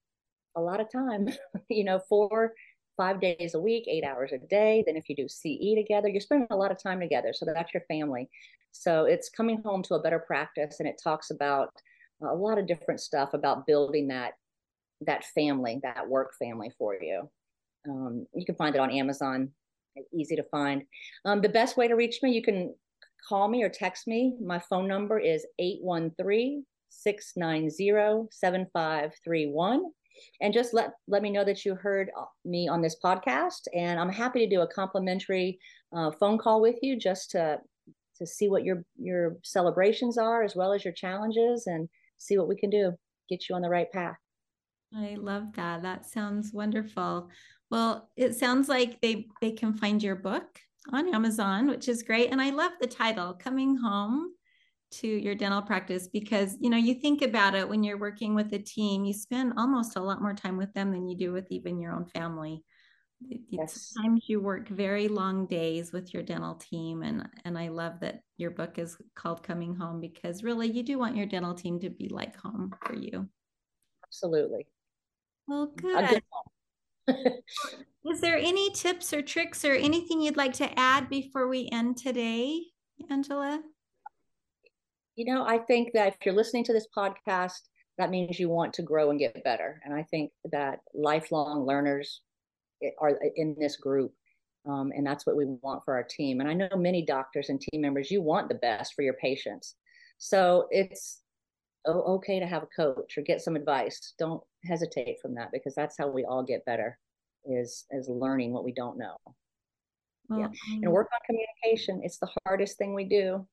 a 0.56 0.60
lot 0.60 0.80
of 0.80 0.90
time, 0.90 1.28
you 1.68 1.84
know, 1.84 2.00
four, 2.08 2.54
five 2.96 3.20
days 3.20 3.54
a 3.54 3.60
week, 3.60 3.84
eight 3.88 4.04
hours 4.04 4.32
a 4.32 4.38
day. 4.38 4.84
Then 4.86 4.96
if 4.96 5.08
you 5.08 5.16
do 5.16 5.28
CE 5.28 5.74
together, 5.76 6.08
you're 6.08 6.20
spending 6.20 6.48
a 6.50 6.56
lot 6.56 6.70
of 6.70 6.82
time 6.82 7.00
together. 7.00 7.32
So 7.32 7.46
that's 7.46 7.72
your 7.72 7.82
family. 7.88 8.28
So 8.72 9.04
it's 9.04 9.28
coming 9.28 9.62
home 9.62 9.82
to 9.84 9.94
a 9.94 10.02
better 10.02 10.18
practice, 10.18 10.80
and 10.80 10.88
it 10.88 11.00
talks 11.02 11.30
about 11.30 11.70
a 12.22 12.34
lot 12.34 12.58
of 12.58 12.66
different 12.66 13.00
stuff 13.00 13.34
about 13.34 13.66
building 13.66 14.08
that 14.08 14.32
that 15.04 15.24
family, 15.24 15.80
that 15.82 16.08
work 16.08 16.32
family 16.38 16.70
for 16.78 16.96
you. 17.00 17.28
Um, 17.88 18.26
you 18.34 18.46
can 18.46 18.54
find 18.54 18.74
it 18.74 18.80
on 18.80 18.90
Amazon. 18.90 19.50
Easy 20.14 20.36
to 20.36 20.44
find. 20.44 20.84
Um, 21.24 21.40
the 21.40 21.48
best 21.48 21.76
way 21.76 21.88
to 21.88 21.94
reach 21.94 22.20
me, 22.22 22.30
you 22.30 22.42
can 22.42 22.74
call 23.26 23.48
me 23.48 23.62
or 23.62 23.68
text 23.68 24.06
me. 24.06 24.34
My 24.40 24.58
phone 24.58 24.88
number 24.88 25.18
is 25.18 25.46
813 25.58 26.64
690 26.90 28.28
7531. 28.30 29.82
And 30.40 30.52
just 30.52 30.74
let, 30.74 30.92
let 31.08 31.22
me 31.22 31.30
know 31.30 31.44
that 31.44 31.64
you 31.64 31.74
heard 31.74 32.10
me 32.44 32.68
on 32.68 32.82
this 32.82 32.96
podcast. 33.02 33.66
And 33.74 33.98
I'm 33.98 34.10
happy 34.10 34.40
to 34.40 34.54
do 34.54 34.60
a 34.60 34.66
complimentary 34.66 35.58
uh, 35.96 36.10
phone 36.12 36.38
call 36.38 36.60
with 36.60 36.76
you 36.82 36.98
just 36.98 37.30
to, 37.32 37.58
to 38.18 38.26
see 38.26 38.48
what 38.48 38.64
your, 38.64 38.84
your 38.96 39.36
celebrations 39.42 40.18
are 40.18 40.42
as 40.42 40.54
well 40.54 40.72
as 40.72 40.84
your 40.84 40.92
challenges 40.92 41.66
and 41.66 41.88
see 42.18 42.36
what 42.36 42.48
we 42.48 42.56
can 42.56 42.70
do, 42.70 42.92
get 43.28 43.48
you 43.48 43.54
on 43.54 43.62
the 43.62 43.70
right 43.70 43.90
path. 43.90 44.16
I 44.94 45.16
love 45.18 45.54
that. 45.56 45.82
That 45.82 46.06
sounds 46.06 46.52
wonderful. 46.52 47.28
Well, 47.70 48.10
it 48.16 48.34
sounds 48.34 48.68
like 48.68 49.00
they 49.00 49.28
they 49.40 49.52
can 49.52 49.72
find 49.72 50.02
your 50.02 50.16
book 50.16 50.60
on 50.90 51.14
Amazon, 51.14 51.68
which 51.68 51.88
is 51.88 52.02
great. 52.02 52.30
And 52.30 52.40
I 52.40 52.50
love 52.50 52.72
the 52.80 52.86
title, 52.86 53.34
Coming 53.34 53.76
Home 53.76 54.34
to 54.92 55.06
Your 55.06 55.34
Dental 55.34 55.62
Practice, 55.62 56.08
because 56.08 56.56
you 56.60 56.70
know, 56.70 56.76
you 56.76 56.94
think 56.94 57.22
about 57.22 57.54
it 57.54 57.68
when 57.68 57.82
you're 57.82 57.98
working 57.98 58.34
with 58.34 58.52
a 58.52 58.58
team, 58.58 59.04
you 59.04 59.14
spend 59.14 59.54
almost 59.56 59.96
a 59.96 60.02
lot 60.02 60.20
more 60.20 60.34
time 60.34 60.56
with 60.56 60.72
them 60.74 60.90
than 60.90 61.08
you 61.08 61.16
do 61.16 61.32
with 61.32 61.46
even 61.50 61.80
your 61.80 61.94
own 61.94 62.06
family. 62.06 62.62
Yes. 63.48 63.92
Sometimes 63.92 64.24
you 64.26 64.40
work 64.40 64.68
very 64.68 65.08
long 65.08 65.46
days 65.46 65.92
with 65.92 66.12
your 66.12 66.24
dental 66.24 66.56
team, 66.56 67.02
and 67.02 67.28
and 67.44 67.56
I 67.56 67.68
love 67.68 68.00
that 68.00 68.22
your 68.36 68.50
book 68.50 68.78
is 68.78 68.96
called 69.14 69.44
Coming 69.44 69.76
Home 69.76 70.00
because 70.00 70.42
really 70.42 70.68
you 70.68 70.82
do 70.82 70.98
want 70.98 71.16
your 71.16 71.26
dental 71.26 71.54
team 71.54 71.78
to 71.80 71.90
be 71.90 72.08
like 72.08 72.36
home 72.36 72.74
for 72.84 72.94
you. 72.94 73.28
Absolutely. 74.04 74.66
Well, 75.46 75.66
good. 75.66 76.22
Is 78.04 78.20
there 78.20 78.36
any 78.36 78.70
tips 78.70 79.12
or 79.12 79.22
tricks 79.22 79.64
or 79.64 79.72
anything 79.72 80.20
you'd 80.20 80.36
like 80.36 80.54
to 80.54 80.78
add 80.78 81.08
before 81.08 81.48
we 81.48 81.68
end 81.70 81.96
today, 81.96 82.60
Angela? 83.10 83.62
You 85.16 85.32
know, 85.32 85.44
I 85.44 85.58
think 85.58 85.92
that 85.94 86.08
if 86.08 86.16
you're 86.24 86.34
listening 86.34 86.64
to 86.64 86.72
this 86.72 86.88
podcast, 86.96 87.60
that 87.98 88.10
means 88.10 88.38
you 88.38 88.48
want 88.48 88.72
to 88.74 88.82
grow 88.82 89.10
and 89.10 89.18
get 89.18 89.44
better. 89.44 89.80
And 89.84 89.94
I 89.94 90.04
think 90.04 90.32
that 90.50 90.80
lifelong 90.94 91.66
learners 91.66 92.22
are 92.98 93.18
in 93.36 93.54
this 93.58 93.76
group. 93.76 94.12
Um, 94.68 94.92
and 94.94 95.06
that's 95.06 95.26
what 95.26 95.36
we 95.36 95.44
want 95.62 95.84
for 95.84 95.94
our 95.94 96.04
team. 96.04 96.40
And 96.40 96.48
I 96.48 96.54
know 96.54 96.68
many 96.76 97.04
doctors 97.04 97.48
and 97.48 97.60
team 97.60 97.80
members, 97.80 98.10
you 98.10 98.22
want 98.22 98.48
the 98.48 98.54
best 98.56 98.94
for 98.94 99.02
your 99.02 99.14
patients. 99.14 99.74
So 100.18 100.68
it's 100.70 101.20
okay 101.86 102.40
to 102.40 102.46
have 102.46 102.62
a 102.62 102.68
coach 102.76 103.16
or 103.16 103.22
get 103.22 103.40
some 103.40 103.56
advice. 103.56 104.14
Don't 104.18 104.42
hesitate 104.64 105.16
from 105.20 105.34
that 105.34 105.50
because 105.52 105.74
that's 105.74 105.96
how 105.98 106.08
we 106.08 106.24
all 106.24 106.42
get 106.42 106.64
better 106.64 106.98
is 107.44 107.86
is 107.90 108.08
learning 108.08 108.52
what 108.52 108.64
we 108.64 108.72
don't 108.72 108.98
know. 108.98 109.16
Yeah. 110.30 110.48
And 110.82 110.92
work 110.92 111.08
on 111.12 111.20
communication. 111.26 112.00
It's 112.02 112.18
the 112.18 112.30
hardest 112.46 112.78
thing 112.78 112.94
we 112.94 113.04
do. 113.04 113.46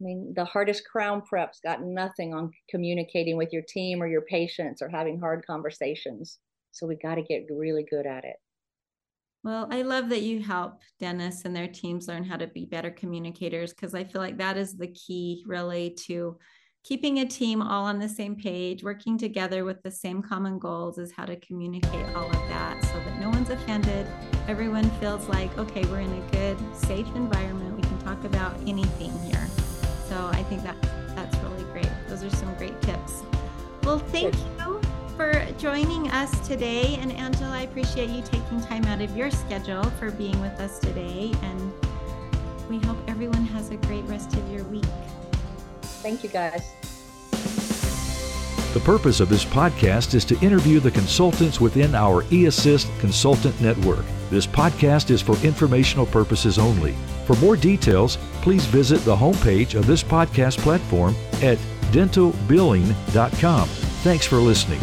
I 0.00 0.04
mean, 0.04 0.32
the 0.34 0.44
hardest 0.44 0.84
crown 0.90 1.22
preps 1.22 1.62
got 1.62 1.82
nothing 1.82 2.34
on 2.34 2.50
communicating 2.70 3.36
with 3.36 3.52
your 3.52 3.62
team 3.68 4.02
or 4.02 4.06
your 4.06 4.22
patients 4.22 4.80
or 4.80 4.88
having 4.88 5.20
hard 5.20 5.44
conversations. 5.46 6.38
So 6.72 6.86
we 6.86 6.96
got 6.96 7.16
to 7.16 7.22
get 7.22 7.46
really 7.50 7.84
good 7.88 8.06
at 8.06 8.24
it. 8.24 8.36
Well, 9.44 9.68
I 9.70 9.82
love 9.82 10.08
that 10.08 10.22
you 10.22 10.42
help 10.42 10.80
dentists 10.98 11.44
and 11.44 11.54
their 11.54 11.68
teams 11.68 12.08
learn 12.08 12.24
how 12.24 12.36
to 12.36 12.48
be 12.48 12.64
better 12.64 12.90
communicators 12.90 13.72
because 13.72 13.94
I 13.94 14.04
feel 14.04 14.20
like 14.20 14.38
that 14.38 14.56
is 14.56 14.76
the 14.76 14.88
key 14.88 15.44
really 15.46 15.90
to 16.06 16.36
keeping 16.88 17.18
a 17.18 17.26
team 17.26 17.60
all 17.60 17.84
on 17.84 17.98
the 17.98 18.08
same 18.08 18.34
page, 18.34 18.82
working 18.82 19.18
together 19.18 19.62
with 19.62 19.82
the 19.82 19.90
same 19.90 20.22
common 20.22 20.58
goals 20.58 20.96
is 20.96 21.12
how 21.12 21.26
to 21.26 21.36
communicate 21.36 22.06
all 22.16 22.26
of 22.26 22.48
that 22.48 22.82
so 22.82 22.94
that 22.94 23.20
no 23.20 23.28
one's 23.28 23.50
offended. 23.50 24.06
Everyone 24.48 24.88
feels 24.92 25.28
like, 25.28 25.56
okay, 25.58 25.84
we're 25.84 26.00
in 26.00 26.10
a 26.10 26.30
good, 26.32 26.56
safe 26.74 27.06
environment. 27.14 27.76
We 27.76 27.82
can 27.82 27.98
talk 27.98 28.24
about 28.24 28.56
anything 28.66 29.12
here. 29.26 29.46
So 30.08 30.16
I 30.32 30.42
think 30.44 30.62
that 30.62 30.80
that's 31.14 31.36
really 31.40 31.62
great. 31.64 31.90
Those 32.08 32.24
are 32.24 32.30
some 32.30 32.54
great 32.54 32.80
tips. 32.80 33.22
Well, 33.82 33.98
thank 33.98 34.34
you 34.34 34.80
for 35.14 35.46
joining 35.58 36.10
us 36.12 36.48
today. 36.48 36.96
And 37.02 37.12
Angela, 37.12 37.50
I 37.50 37.62
appreciate 37.64 38.08
you 38.08 38.22
taking 38.22 38.62
time 38.62 38.86
out 38.86 39.02
of 39.02 39.14
your 39.14 39.30
schedule 39.30 39.84
for 39.98 40.10
being 40.10 40.40
with 40.40 40.58
us 40.58 40.78
today. 40.78 41.34
And 41.42 41.70
we 42.70 42.78
hope 42.86 42.96
everyone 43.08 43.44
has 43.44 43.68
a 43.68 43.76
great 43.76 44.04
rest 44.04 44.32
of 44.32 44.50
your 44.50 44.64
week. 44.64 44.86
Thank 45.82 46.22
you, 46.22 46.30
guys. 46.30 46.77
The 48.78 48.84
purpose 48.84 49.18
of 49.18 49.28
this 49.28 49.44
podcast 49.44 50.14
is 50.14 50.24
to 50.26 50.38
interview 50.38 50.78
the 50.78 50.92
consultants 50.92 51.60
within 51.60 51.96
our 51.96 52.22
eAssist 52.26 52.86
Consultant 53.00 53.60
Network. 53.60 54.04
This 54.30 54.46
podcast 54.46 55.10
is 55.10 55.20
for 55.20 55.36
informational 55.44 56.06
purposes 56.06 56.60
only. 56.60 56.94
For 57.26 57.34
more 57.38 57.56
details, 57.56 58.18
please 58.40 58.66
visit 58.66 59.00
the 59.00 59.16
homepage 59.16 59.74
of 59.74 59.88
this 59.88 60.04
podcast 60.04 60.58
platform 60.58 61.16
at 61.42 61.58
dentalbilling.com. 61.90 63.68
Thanks 63.68 64.26
for 64.26 64.36
listening. 64.36 64.80